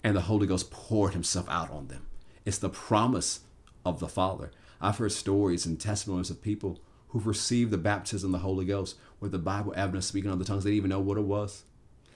And 0.04 0.16
the 0.16 0.22
Holy 0.22 0.46
Ghost 0.46 0.70
poured 0.70 1.14
himself 1.14 1.50
out 1.50 1.72
on 1.72 1.88
them. 1.88 2.06
It's 2.46 2.60
the 2.60 2.70
promise 2.70 3.40
of 3.84 4.00
the 4.00 4.08
Father. 4.08 4.52
I've 4.80 5.00
heard 5.00 5.12
stories 5.12 5.66
and 5.66 5.80
testimonies 5.80 6.30
of 6.30 6.40
people 6.40 6.82
who've 7.08 7.26
received 7.26 7.72
the 7.72 7.80
baptism 7.80 8.36
of 8.36 8.40
the 8.40 8.46
Holy 8.46 8.66
Ghost 8.66 8.96
with 9.20 9.32
the 9.32 9.40
Bible 9.40 9.74
evidence 9.76 10.06
speaking 10.06 10.30
on 10.30 10.38
the 10.38 10.46
tongues. 10.46 10.66
They 10.66 10.70
didn't 10.70 10.78
even 10.78 10.90
know 10.92 11.00
what 11.00 11.18
it 11.18 11.22
was. 11.22 11.64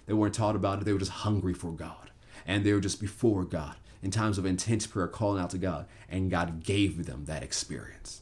They 0.05 0.13
weren't 0.13 0.35
taught 0.35 0.55
about 0.55 0.79
it. 0.79 0.85
They 0.85 0.93
were 0.93 0.99
just 0.99 1.09
hungry 1.09 1.55
for 1.55 1.71
God. 1.71 2.11
And 2.45 2.63
they 2.63 2.73
were 2.73 2.79
just 2.79 3.01
before 3.01 3.45
God 3.45 3.77
in 4.03 4.11
times 4.11 4.37
of 4.37 4.45
intense 4.45 4.85
prayer, 4.85 5.07
calling 5.07 5.41
out 5.41 5.49
to 5.49 5.57
God. 5.57 5.87
And 6.07 6.29
God 6.29 6.63
gave 6.63 7.07
them 7.07 7.25
that 7.25 7.41
experience. 7.41 8.21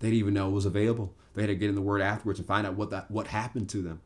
They 0.00 0.08
didn't 0.08 0.18
even 0.18 0.34
know 0.34 0.48
it 0.48 0.52
was 0.52 0.66
available. 0.66 1.14
They 1.34 1.42
had 1.42 1.48
to 1.48 1.54
get 1.54 1.68
in 1.68 1.74
the 1.74 1.80
word 1.80 2.00
afterwards 2.00 2.38
and 2.38 2.46
find 2.46 2.66
out 2.66 2.74
what 2.74 2.90
that 2.90 3.10
what 3.10 3.28
happened 3.28 3.68
to 3.70 3.82
them. 3.82 4.00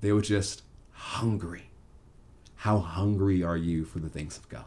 They 0.00 0.12
were 0.12 0.22
just 0.22 0.62
hungry. 0.92 1.70
How 2.56 2.78
hungry 2.78 3.42
are 3.42 3.56
you 3.56 3.84
for 3.84 3.98
the 3.98 4.08
things 4.08 4.36
of 4.36 4.48
God? 4.48 4.64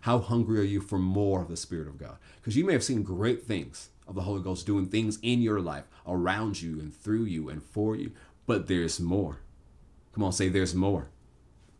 How 0.00 0.20
hungry 0.20 0.60
are 0.60 0.64
you 0.64 0.80
for 0.80 0.98
more 0.98 1.42
of 1.42 1.48
the 1.48 1.56
Spirit 1.56 1.88
of 1.88 1.98
God? 1.98 2.16
Because 2.36 2.56
you 2.56 2.64
may 2.64 2.72
have 2.72 2.84
seen 2.84 3.02
great 3.02 3.44
things 3.44 3.88
of 4.06 4.14
the 4.14 4.22
Holy 4.22 4.40
Ghost 4.40 4.66
doing 4.66 4.86
things 4.86 5.18
in 5.22 5.42
your 5.42 5.60
life, 5.60 5.84
around 6.06 6.62
you 6.62 6.78
and 6.78 6.94
through 6.94 7.24
you 7.24 7.48
and 7.48 7.62
for 7.62 7.96
you, 7.96 8.12
but 8.46 8.68
there's 8.68 9.00
more. 9.00 9.38
Come 10.14 10.22
on, 10.22 10.32
say 10.32 10.48
there's 10.48 10.74
more. 10.74 11.08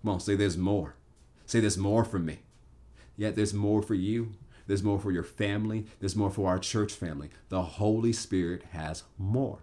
Come 0.02 0.14
on, 0.14 0.20
say 0.20 0.34
there's 0.34 0.58
more. 0.58 0.96
Say 1.46 1.60
there's 1.60 1.78
more 1.78 2.04
for 2.04 2.18
me. 2.18 2.40
Yet 3.16 3.36
there's 3.36 3.54
more 3.54 3.80
for 3.80 3.94
you. 3.94 4.32
There's 4.66 4.82
more 4.82 4.98
for 4.98 5.12
your 5.12 5.22
family. 5.22 5.86
There's 6.00 6.16
more 6.16 6.30
for 6.30 6.48
our 6.48 6.58
church 6.58 6.92
family. 6.92 7.30
The 7.48 7.62
Holy 7.62 8.12
Spirit 8.12 8.64
has 8.72 9.04
more. 9.18 9.60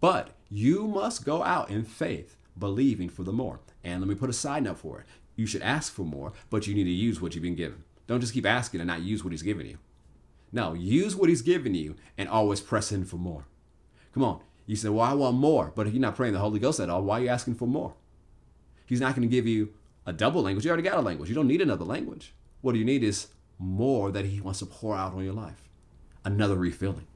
But 0.00 0.30
you 0.48 0.88
must 0.88 1.24
go 1.24 1.44
out 1.44 1.70
in 1.70 1.84
faith, 1.84 2.36
believing 2.58 3.08
for 3.08 3.22
the 3.22 3.32
more. 3.32 3.60
And 3.84 4.00
let 4.00 4.08
me 4.08 4.14
put 4.14 4.30
a 4.30 4.34
side 4.34 4.64
note 4.64 4.78
for 4.78 5.00
it. 5.00 5.06
You 5.36 5.46
should 5.46 5.62
ask 5.62 5.92
for 5.92 6.02
more, 6.02 6.32
but 6.50 6.66
you 6.66 6.74
need 6.74 6.84
to 6.84 6.90
use 6.90 7.20
what 7.20 7.34
you've 7.34 7.42
been 7.42 7.54
given. 7.54 7.84
Don't 8.06 8.20
just 8.20 8.34
keep 8.34 8.46
asking 8.46 8.80
and 8.80 8.88
not 8.88 9.02
use 9.02 9.24
what 9.24 9.32
He's 9.32 9.42
given 9.42 9.66
you. 9.66 9.78
No, 10.50 10.74
use 10.74 11.16
what 11.16 11.28
He's 11.28 11.42
given 11.42 11.74
you 11.74 11.96
and 12.18 12.28
always 12.28 12.60
press 12.60 12.92
in 12.92 13.04
for 13.04 13.16
more. 13.16 13.46
Come 14.12 14.24
on. 14.24 14.40
You 14.66 14.76
say, 14.76 14.88
Well, 14.88 15.04
I 15.04 15.14
want 15.14 15.36
more. 15.36 15.72
But 15.74 15.86
if 15.86 15.92
you're 15.92 16.02
not 16.02 16.16
praying 16.16 16.34
the 16.34 16.40
Holy 16.40 16.58
Ghost 16.58 16.80
at 16.80 16.90
all, 16.90 17.02
why 17.02 17.20
are 17.20 17.22
you 17.22 17.28
asking 17.28 17.54
for 17.54 17.66
more? 17.66 17.94
He's 18.86 19.00
not 19.00 19.14
going 19.14 19.28
to 19.28 19.34
give 19.34 19.46
you 19.46 19.72
a 20.04 20.12
double 20.12 20.42
language. 20.42 20.64
You 20.64 20.70
already 20.70 20.88
got 20.88 20.98
a 20.98 21.02
language. 21.02 21.28
You 21.28 21.34
don't 21.34 21.46
need 21.46 21.62
another 21.62 21.84
language. 21.84 22.34
What 22.60 22.72
do 22.72 22.78
you 22.78 22.84
need 22.84 23.02
is 23.02 23.28
more 23.62 24.10
that 24.10 24.24
He 24.24 24.40
wants 24.40 24.58
to 24.58 24.66
pour 24.66 24.96
out 24.96 25.14
on 25.14 25.24
your 25.24 25.32
life. 25.32 25.68
Another 26.24 26.56
refilling, 26.56 27.06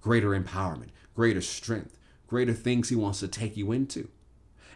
greater 0.00 0.30
empowerment, 0.30 0.90
greater 1.14 1.40
strength, 1.40 1.98
greater 2.26 2.54
things 2.54 2.88
He 2.88 2.96
wants 2.96 3.20
to 3.20 3.28
take 3.28 3.56
you 3.56 3.72
into. 3.72 4.08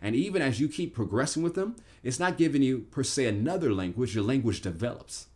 And 0.02 0.16
even 0.16 0.42
as 0.42 0.60
you 0.60 0.68
keep 0.68 0.94
progressing 0.94 1.42
with 1.42 1.56
Him, 1.56 1.76
it's 2.02 2.20
not 2.20 2.38
giving 2.38 2.62
you, 2.62 2.86
per 2.90 3.02
se, 3.02 3.26
another 3.26 3.72
language. 3.72 4.14
Your 4.14 4.24
language 4.24 4.62
develops. 4.62 5.26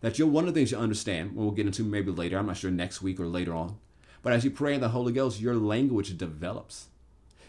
That 0.00 0.18
you're 0.18 0.28
one 0.28 0.46
of 0.46 0.54
the 0.54 0.60
things 0.60 0.72
you 0.72 0.78
understand, 0.78 1.34
we'll 1.34 1.52
get 1.52 1.66
into 1.66 1.84
maybe 1.84 2.10
later, 2.10 2.38
I'm 2.38 2.46
not 2.46 2.56
sure 2.56 2.70
next 2.70 3.02
week 3.02 3.20
or 3.20 3.26
later 3.26 3.54
on. 3.54 3.76
But 4.22 4.32
as 4.32 4.44
you 4.44 4.50
pray 4.50 4.74
in 4.74 4.80
the 4.80 4.90
Holy 4.90 5.12
Ghost, 5.12 5.40
your 5.40 5.56
language 5.56 6.16
develops. 6.18 6.88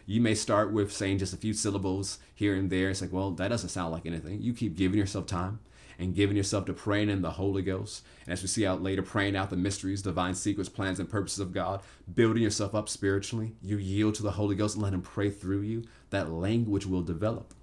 You 0.06 0.22
may 0.22 0.36
start 0.36 0.72
with 0.72 0.92
saying 0.92 1.20
just 1.20 1.34
a 1.34 1.38
few 1.38 1.54
syllables 1.54 2.20
here 2.36 2.56
and 2.56 2.70
there. 2.70 2.90
It's 2.90 3.02
like, 3.02 3.14
well, 3.14 3.32
that 3.32 3.48
doesn't 3.48 3.70
sound 3.70 3.92
like 3.92 4.06
anything. 4.06 4.42
You 4.42 4.54
keep 4.54 4.76
giving 4.76 5.00
yourself 5.00 5.26
time 5.26 5.60
and 6.00 6.16
giving 6.16 6.38
yourself 6.38 6.66
to 6.66 6.74
praying 6.74 7.10
in 7.10 7.22
the 7.22 7.32
Holy 7.32 7.62
Ghost. 7.62 8.04
And 8.26 8.34
as 8.34 8.42
we 8.42 8.48
see 8.48 8.66
out 8.66 8.82
later, 8.82 9.02
praying 9.02 9.36
out 9.36 9.50
the 9.50 9.58
mysteries, 9.58 10.02
divine 10.02 10.36
secrets, 10.36 10.70
plans, 10.70 11.00
and 11.00 11.10
purposes 11.10 11.40
of 11.40 11.54
God, 11.54 11.82
building 12.14 12.44
yourself 12.44 12.74
up 12.76 12.90
spiritually. 12.90 13.54
You 13.62 13.78
yield 13.78 14.16
to 14.16 14.24
the 14.24 14.32
Holy 14.32 14.56
Ghost 14.56 14.76
and 14.76 14.84
let 14.84 14.94
Him 14.94 15.02
pray 15.02 15.30
through 15.30 15.62
you. 15.62 15.84
That 16.10 16.32
language 16.32 16.86
will 16.86 17.02
develop. 17.02 17.54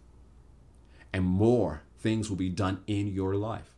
And 1.12 1.24
more 1.24 1.82
things 1.98 2.30
will 2.30 2.36
be 2.36 2.48
done 2.48 2.80
in 2.86 3.08
your 3.08 3.34
life. 3.34 3.74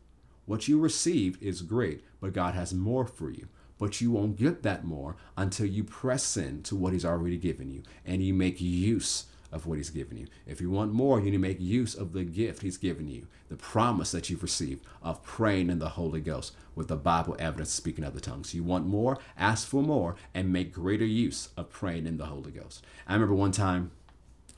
What 0.47 0.69
you 0.69 0.79
received 0.79 1.43
is 1.43 1.63
great, 1.63 2.05
but 2.21 2.33
God 2.33 2.55
has 2.55 2.75
more 2.75 3.07
for 3.07 3.31
you. 3.31 3.49
But 3.79 4.01
you 4.01 4.13
won't 4.13 4.37
get 4.37 4.63
that 4.63 4.85
more 4.85 5.17
until 5.37 5.67
you 5.67 5.83
press 5.83 6.37
in 6.37 6.63
to 6.65 6.77
what 6.77 6.93
He's 6.93 7.05
already 7.05 7.37
given 7.37 7.71
you 7.71 7.83
and 8.05 8.23
you 8.23 8.35
make 8.35 8.61
use 8.61 9.27
of 9.53 9.67
what 9.67 9.79
He's 9.79 9.91
given 9.91 10.17
you. 10.17 10.27
If 10.47 10.61
you 10.61 10.71
want 10.71 10.93
more, 10.93 11.19
you 11.19 11.27
need 11.27 11.33
to 11.33 11.39
make 11.39 11.61
use 11.61 11.95
of 11.95 12.13
the 12.13 12.25
gift 12.25 12.63
He's 12.63 12.79
given 12.79 13.09
you, 13.09 13.27
the 13.49 13.57
promise 13.57 14.11
that 14.13 14.31
you've 14.31 14.43
received 14.43 14.85
of 15.03 15.23
praying 15.23 15.71
in 15.71 15.79
the 15.79 15.91
Holy 15.91 16.21
Ghost 16.21 16.55
with 16.75 16.89
the 16.89 16.97
Bible 16.97 17.37
evidence 17.39 17.71
speaking 17.71 18.05
other 18.05 18.21
tongues. 18.21 18.55
You 18.55 18.65
want 18.65 18.87
more, 18.87 19.19
ask 19.37 19.69
for 19.69 19.83
more, 19.83 20.17
and 20.35 20.53
make 20.53 20.73
greater 20.73 21.05
use 21.05 21.51
of 21.57 21.71
praying 21.71 22.07
in 22.07 22.17
the 22.17 22.27
Holy 22.27 22.51
Ghost. 22.51 22.85
I 23.07 23.15
remember 23.15 23.35
one 23.35 23.53
time 23.53 23.91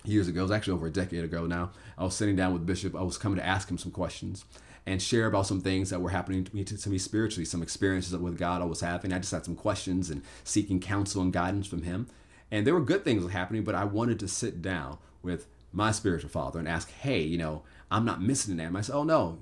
years 0.05 0.29
ago, 0.29 0.41
it 0.41 0.45
was 0.45 0.53
actually 0.53 0.75
over 0.75 0.87
a 0.87 0.93
decade 0.93 1.25
ago 1.25 1.47
now. 1.47 1.71
I 1.99 2.05
was 2.05 2.15
sitting 2.15 2.37
down 2.37 2.53
with 2.53 2.67
Bishop. 2.67 2.95
I 2.95 3.03
was 3.03 3.19
coming 3.19 3.39
to 3.39 3.47
ask 3.47 3.71
him 3.71 3.79
some 3.79 3.93
questions 3.93 4.45
and 4.87 5.01
share 5.01 5.27
about 5.27 5.47
some 5.47 5.61
things 5.61 5.91
that 5.91 6.01
were 6.01 6.11
happening 6.11 6.45
to 6.45 6.55
me, 6.55 6.63
to, 6.65 6.77
to 6.77 6.91
me 6.91 6.99
spiritually, 6.99 7.45
some 7.45 7.63
experiences 7.63 8.15
with 8.17 8.39
God 8.39 8.61
I 8.61 8.67
was 8.67 8.81
having. 8.81 9.13
I 9.13 9.19
just 9.19 9.33
had 9.33 9.45
some 9.45 9.57
questions 9.57 10.11
and 10.11 10.23
seeking 10.45 10.79
counsel 10.79 11.23
and 11.23 11.33
guidance 11.33 11.67
from 11.67 11.83
him. 11.83 12.07
And 12.55 12.65
there 12.65 12.75
were 12.75 12.81
good 12.81 13.03
things 13.03 13.29
happening, 13.33 13.65
but 13.65 13.75
I 13.75 13.83
wanted 13.83 14.21
to 14.21 14.29
sit 14.29 14.63
down 14.63 14.99
with 15.25 15.49
my 15.73 15.91
spiritual 15.91 16.31
father 16.31 16.61
and 16.61 16.69
ask, 16.69 16.89
hey, 16.89 17.21
you 17.21 17.37
know, 17.37 17.65
I'm 17.91 18.05
not 18.05 18.23
missing 18.23 18.61
an 18.61 18.77
I 18.77 18.81
said, 18.81 18.95
oh 18.95 19.03
no, 19.03 19.41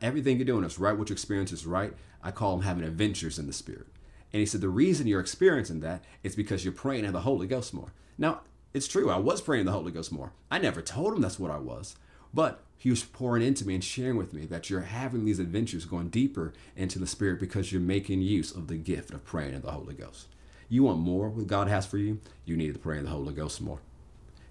everything 0.00 0.38
you're 0.38 0.46
doing 0.46 0.64
is 0.64 0.78
right. 0.78 0.96
What 0.96 1.10
your 1.10 1.14
experience 1.14 1.52
is 1.52 1.66
right. 1.66 1.92
I 2.22 2.30
call 2.30 2.56
them 2.56 2.64
having 2.64 2.84
adventures 2.84 3.38
in 3.38 3.46
the 3.46 3.52
spirit. 3.52 3.88
And 4.32 4.40
he 4.40 4.46
said, 4.46 4.62
the 4.62 4.70
reason 4.70 5.06
you're 5.06 5.20
experiencing 5.20 5.80
that 5.80 6.02
is 6.22 6.34
because 6.34 6.64
you're 6.64 6.72
praying 6.72 7.04
in 7.04 7.12
the 7.12 7.20
Holy 7.20 7.46
Ghost 7.46 7.74
more. 7.74 7.92
Now, 8.16 8.40
it's 8.72 8.88
true. 8.88 9.10
I 9.10 9.18
was 9.18 9.42
praying 9.42 9.60
in 9.60 9.66
the 9.66 9.72
Holy 9.72 9.92
Ghost 9.92 10.10
more. 10.10 10.32
I 10.50 10.56
never 10.56 10.80
told 10.80 11.12
him 11.12 11.20
that's 11.20 11.38
what 11.38 11.50
I 11.50 11.58
was. 11.58 11.96
But 12.32 12.62
he 12.78 12.88
was 12.88 13.04
pouring 13.04 13.42
into 13.42 13.66
me 13.66 13.74
and 13.74 13.84
sharing 13.84 14.16
with 14.16 14.32
me 14.32 14.46
that 14.46 14.70
you're 14.70 14.80
having 14.80 15.26
these 15.26 15.38
adventures 15.38 15.84
going 15.84 16.08
deeper 16.08 16.54
into 16.76 16.98
the 16.98 17.06
Spirit 17.06 17.40
because 17.40 17.72
you're 17.72 17.82
making 17.82 18.22
use 18.22 18.52
of 18.52 18.68
the 18.68 18.76
gift 18.76 19.12
of 19.12 19.26
praying 19.26 19.52
in 19.52 19.60
the 19.60 19.72
Holy 19.72 19.92
Ghost. 19.92 20.28
You 20.68 20.82
want 20.82 20.98
more 20.98 21.28
what 21.28 21.46
God 21.46 21.68
has 21.68 21.86
for 21.86 21.98
you, 21.98 22.20
you 22.44 22.56
need 22.56 22.74
to 22.74 22.78
pray 22.78 22.98
in 22.98 23.04
the 23.04 23.10
Holy 23.10 23.32
Ghost 23.32 23.60
more. 23.60 23.80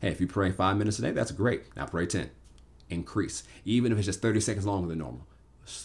Hey, 0.01 0.09
if 0.09 0.21
you 0.21 0.27
pray 0.27 0.51
five 0.51 0.77
minutes 0.77 0.99
a 0.99 1.03
day, 1.03 1.11
that's 1.11 1.31
great. 1.31 1.63
Now 1.75 1.85
pray 1.85 2.05
10. 2.05 2.29
Increase, 2.89 3.43
even 3.65 3.91
if 3.91 3.97
it's 3.97 4.05
just 4.05 4.21
30 4.21 4.39
seconds 4.39 4.65
longer 4.65 4.87
than 4.87 4.99
normal. 4.99 5.27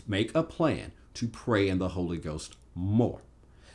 Make 0.07 0.35
a 0.35 0.43
plan 0.43 0.93
to 1.15 1.29
pray 1.29 1.69
in 1.69 1.79
the 1.79 1.91
Holy 1.91 2.19
Ghost 2.19 2.57
more. 2.75 3.21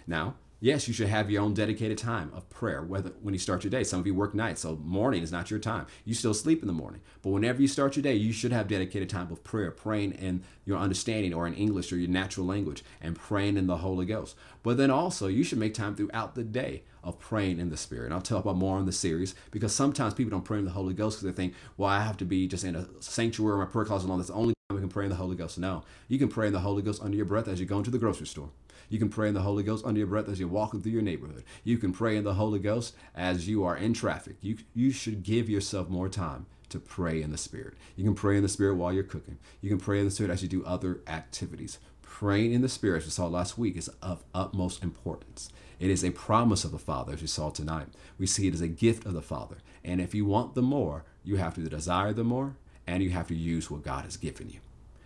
Now, 0.05 0.35
Yes, 0.59 0.87
you 0.87 0.93
should 0.93 1.09
have 1.09 1.29
your 1.29 1.43
own 1.43 1.53
dedicated 1.53 1.99
time 1.99 2.31
of 2.33 2.49
prayer, 2.49 2.81
whether 2.81 3.11
when 3.21 3.35
you 3.35 3.39
start 3.39 3.63
your 3.63 3.69
day. 3.69 3.83
Some 3.83 3.99
of 3.99 4.07
you 4.07 4.15
work 4.15 4.33
nights, 4.33 4.61
so 4.61 4.75
morning 4.77 5.21
is 5.21 5.31
not 5.31 5.51
your 5.51 5.59
time. 5.59 5.85
You 6.03 6.15
still 6.15 6.33
sleep 6.33 6.61
in 6.61 6.67
the 6.67 6.73
morning. 6.73 7.01
But 7.21 7.29
whenever 7.29 7.61
you 7.61 7.67
start 7.67 7.95
your 7.95 8.01
day, 8.01 8.15
you 8.15 8.33
should 8.33 8.51
have 8.51 8.67
dedicated 8.67 9.07
time 9.07 9.31
of 9.31 9.43
prayer, 9.43 9.69
praying 9.69 10.13
in 10.13 10.43
your 10.65 10.79
understanding 10.79 11.31
or 11.31 11.45
in 11.45 11.53
English 11.53 11.93
or 11.93 11.97
your 11.97 12.09
natural 12.09 12.47
language 12.47 12.83
and 12.99 13.15
praying 13.15 13.55
in 13.55 13.67
the 13.67 13.77
Holy 13.77 14.07
Ghost. 14.07 14.35
But 14.63 14.77
then 14.77 14.89
also 14.89 15.27
you 15.27 15.43
should 15.43 15.59
make 15.59 15.75
time 15.75 15.95
throughout 15.95 16.33
the 16.33 16.43
day 16.43 16.81
of 17.03 17.19
praying 17.19 17.59
in 17.59 17.69
the 17.69 17.77
Spirit. 17.77 18.05
And 18.05 18.13
I'll 18.15 18.21
talk 18.21 18.43
about 18.43 18.57
more 18.57 18.77
on 18.77 18.87
the 18.87 18.91
series 18.91 19.35
because 19.51 19.75
sometimes 19.75 20.15
people 20.15 20.31
don't 20.31 20.43
pray 20.43 20.57
in 20.57 20.65
the 20.65 20.71
Holy 20.71 20.95
Ghost 20.95 21.19
because 21.19 21.35
they 21.35 21.39
think, 21.39 21.53
well, 21.77 21.89
I 21.91 22.01
have 22.01 22.17
to 22.17 22.25
be 22.25 22.47
just 22.47 22.63
in 22.63 22.75
a 22.75 22.87
sanctuary 22.99 23.53
or 23.53 23.57
my 23.59 23.65
prayer 23.65 23.85
closet 23.85 24.07
alone. 24.07 24.17
That's 24.17 24.29
the 24.29 24.35
only 24.35 24.55
time 24.69 24.75
we 24.75 24.81
can 24.81 24.89
pray 24.89 25.05
in 25.05 25.11
the 25.11 25.17
Holy 25.17 25.35
Ghost. 25.35 25.59
No, 25.59 25.83
you 26.07 26.17
can 26.17 26.29
pray 26.29 26.47
in 26.47 26.53
the 26.53 26.61
Holy 26.61 26.81
Ghost 26.81 27.03
under 27.03 27.15
your 27.15 27.27
breath 27.27 27.47
as 27.47 27.59
you 27.59 27.67
go 27.67 27.77
into 27.77 27.91
the 27.91 27.99
grocery 27.99 28.25
store. 28.25 28.49
You 28.89 28.99
can 28.99 29.09
pray 29.09 29.27
in 29.27 29.33
the 29.33 29.41
Holy 29.41 29.63
Ghost 29.63 29.85
under 29.85 29.97
your 29.97 30.07
breath 30.07 30.29
as 30.29 30.39
you're 30.39 30.47
walking 30.47 30.81
through 30.81 30.93
your 30.93 31.01
neighborhood. 31.01 31.43
You 31.63 31.77
can 31.77 31.91
pray 31.91 32.15
in 32.15 32.23
the 32.23 32.35
Holy 32.35 32.59
Ghost 32.59 32.95
as 33.13 33.47
you 33.47 33.63
are 33.63 33.75
in 33.75 33.93
traffic. 33.93 34.37
You, 34.41 34.57
you 34.73 34.91
should 34.91 35.23
give 35.23 35.49
yourself 35.49 35.89
more 35.89 36.09
time 36.09 36.45
to 36.69 36.79
pray 36.79 37.21
in 37.21 37.31
the 37.31 37.37
Spirit. 37.37 37.75
You 37.95 38.03
can 38.03 38.15
pray 38.15 38.37
in 38.37 38.43
the 38.43 38.49
Spirit 38.49 38.75
while 38.75 38.93
you're 38.93 39.03
cooking. 39.03 39.39
You 39.61 39.69
can 39.69 39.79
pray 39.79 39.99
in 39.99 40.05
the 40.05 40.11
Spirit 40.11 40.31
as 40.31 40.41
you 40.41 40.49
do 40.49 40.65
other 40.65 41.01
activities. 41.07 41.79
Praying 42.01 42.53
in 42.53 42.61
the 42.61 42.69
Spirit, 42.69 42.99
as 42.99 43.05
we 43.05 43.11
saw 43.11 43.27
last 43.27 43.57
week, 43.57 43.77
is 43.77 43.89
of 44.01 44.23
utmost 44.33 44.83
importance. 44.83 45.49
It 45.79 45.89
is 45.89 46.03
a 46.03 46.11
promise 46.11 46.63
of 46.63 46.71
the 46.71 46.79
Father, 46.79 47.13
as 47.13 47.21
we 47.21 47.27
saw 47.27 47.49
tonight. 47.49 47.87
We 48.17 48.25
see 48.25 48.47
it 48.47 48.53
as 48.53 48.61
a 48.61 48.67
gift 48.67 49.05
of 49.05 49.13
the 49.13 49.21
Father. 49.21 49.57
And 49.83 50.01
if 50.01 50.15
you 50.15 50.25
want 50.25 50.55
the 50.55 50.61
more, 50.61 51.03
you 51.23 51.35
have 51.37 51.53
to 51.55 51.61
desire 51.61 52.13
the 52.13 52.23
more 52.23 52.55
and 52.87 53.03
you 53.03 53.09
have 53.11 53.27
to 53.27 53.35
use 53.35 53.69
what 53.69 53.83
God 53.83 54.05
has 54.05 54.17
given 54.17 54.49
you. 54.49 54.59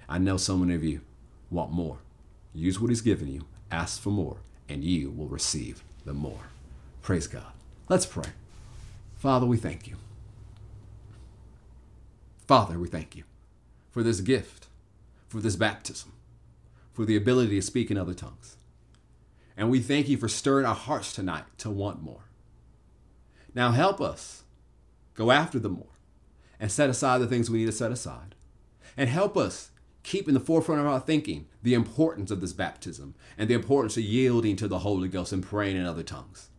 I 0.08 0.20
know 0.20 0.38
so 0.38 0.56
many 0.56 0.76
of 0.76 0.84
you 0.84 1.02
want 1.50 1.72
more. 1.72 1.98
Use 2.54 2.80
what 2.80 2.90
He's 2.90 3.02
given 3.02 3.28
you 3.28 3.46
Ask 3.72 4.02
for 4.02 4.10
more, 4.10 4.38
and 4.68 4.84
you 4.84 5.10
will 5.10 5.28
receive 5.28 5.84
the 6.06 6.14
more. 6.14 6.50
Praise 7.02 7.28
God. 7.28 7.54
Let's 7.88 8.06
pray. 8.06 8.30
Father, 9.16 9.46
we 9.46 9.58
thank 9.58 9.88
you. 9.88 9.96
Father, 12.48 12.78
we 12.78 12.88
thank 12.88 13.16
you 13.16 13.24
for 13.92 14.04
this 14.04 14.20
gift, 14.20 14.68
for 15.28 15.40
this 15.40 15.56
baptism, 15.56 16.12
for 16.92 17.06
the 17.06 17.16
ability 17.16 17.56
to 17.56 17.62
speak 17.62 17.90
in 17.90 17.98
other 17.98 18.14
tongues. 18.14 18.58
And 19.56 19.70
we 19.70 19.80
thank 19.80 20.10
you 20.10 20.18
for 20.18 20.28
stirring 20.28 20.66
our 20.66 20.76
hearts 20.76 21.14
tonight 21.14 21.46
to 21.60 21.70
want 21.70 22.02
more. 22.02 22.24
Now 23.54 23.72
help 23.72 24.02
us 24.02 24.44
go 25.14 25.32
after 25.32 25.60
the 25.60 25.70
more 25.70 25.86
and 26.60 26.72
set 26.72 26.90
aside 26.90 27.20
the 27.20 27.28
things 27.28 27.50
we 27.50 27.60
need 27.60 27.66
to 27.66 27.72
set 27.72 27.92
aside. 27.92 28.36
And 28.98 29.10
help 29.10 29.38
us 29.38 29.71
keep 30.04 30.28
in 30.28 30.34
the 30.34 30.40
forefront 30.40 30.82
of 30.82 30.88
our 30.88 31.00
thinking 31.00 31.48
the 31.64 31.74
importance 31.74 32.32
of 32.32 32.42
this 32.42 32.54
baptism 32.54 33.16
and 33.38 33.50
the 33.50 33.54
importance 33.54 33.98
of 33.98 34.04
yielding 34.04 34.56
to 34.56 34.68
the 34.68 34.80
Holy 34.80 35.08
Ghost 35.08 35.32
and 35.32 35.44
praying 35.44 35.78
in 35.78 35.86
other 35.86 36.04
tongues. 36.04 36.50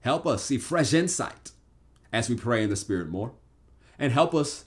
Help 0.00 0.26
us 0.26 0.44
see 0.44 0.58
fresh 0.58 0.92
insight 0.92 1.50
as 2.12 2.28
we 2.28 2.36
pray 2.36 2.62
in 2.62 2.70
the 2.70 2.76
Spirit 2.76 3.08
more. 3.08 3.32
And 3.98 4.12
help 4.12 4.34
us 4.34 4.64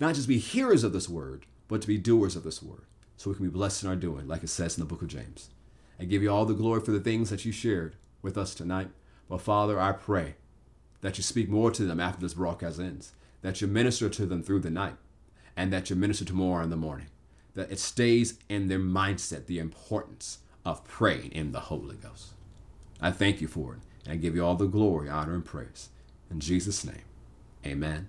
not 0.00 0.14
just 0.14 0.28
be 0.28 0.38
hearers 0.38 0.84
of 0.84 0.92
this 0.92 1.08
word, 1.08 1.46
but 1.68 1.82
to 1.82 1.86
be 1.86 1.98
doers 1.98 2.36
of 2.36 2.44
this 2.44 2.62
word 2.62 2.84
so 3.16 3.30
we 3.30 3.36
can 3.36 3.46
be 3.46 3.50
blessed 3.50 3.82
in 3.82 3.88
our 3.88 3.96
doing, 3.96 4.26
like 4.26 4.42
it 4.42 4.48
says 4.48 4.76
in 4.76 4.82
the 4.82 4.88
book 4.88 5.02
of 5.02 5.08
James. 5.08 5.50
I 5.98 6.04
give 6.04 6.22
you 6.22 6.30
all 6.30 6.44
the 6.44 6.54
glory 6.54 6.80
for 6.80 6.90
the 6.90 7.00
things 7.00 7.30
that 7.30 7.44
you 7.44 7.52
shared 7.52 7.96
with 8.22 8.36
us 8.36 8.54
tonight. 8.54 8.88
But 9.28 9.40
Father, 9.40 9.80
I 9.80 9.92
pray 9.92 10.34
that 11.02 11.16
you 11.16 11.22
speak 11.22 11.48
more 11.48 11.70
to 11.70 11.84
them 11.84 12.00
after 12.00 12.20
this 12.20 12.34
broadcast 12.34 12.80
ends, 12.80 13.12
that 13.42 13.60
you 13.60 13.66
minister 13.66 14.08
to 14.08 14.26
them 14.26 14.42
through 14.42 14.60
the 14.60 14.70
night, 14.70 14.96
and 15.56 15.72
that 15.72 15.90
you 15.90 15.96
minister 15.96 16.24
tomorrow 16.24 16.62
in 16.62 16.70
the 16.70 16.76
morning. 16.76 17.06
That 17.54 17.70
it 17.70 17.78
stays 17.78 18.38
in 18.48 18.68
their 18.68 18.78
mindset 18.78 19.46
the 19.46 19.58
importance 19.58 20.38
of 20.64 20.84
praying 20.84 21.32
in 21.32 21.52
the 21.52 21.60
Holy 21.60 21.96
Ghost. 21.96 22.32
I 23.00 23.10
thank 23.10 23.40
you 23.40 23.48
for 23.48 23.74
it, 23.74 23.80
and 24.04 24.14
I 24.14 24.16
give 24.16 24.34
you 24.34 24.44
all 24.44 24.56
the 24.56 24.66
glory, 24.66 25.08
honor, 25.08 25.34
and 25.34 25.44
praise. 25.44 25.90
In 26.30 26.40
Jesus' 26.40 26.84
name, 26.84 27.02
amen 27.64 28.08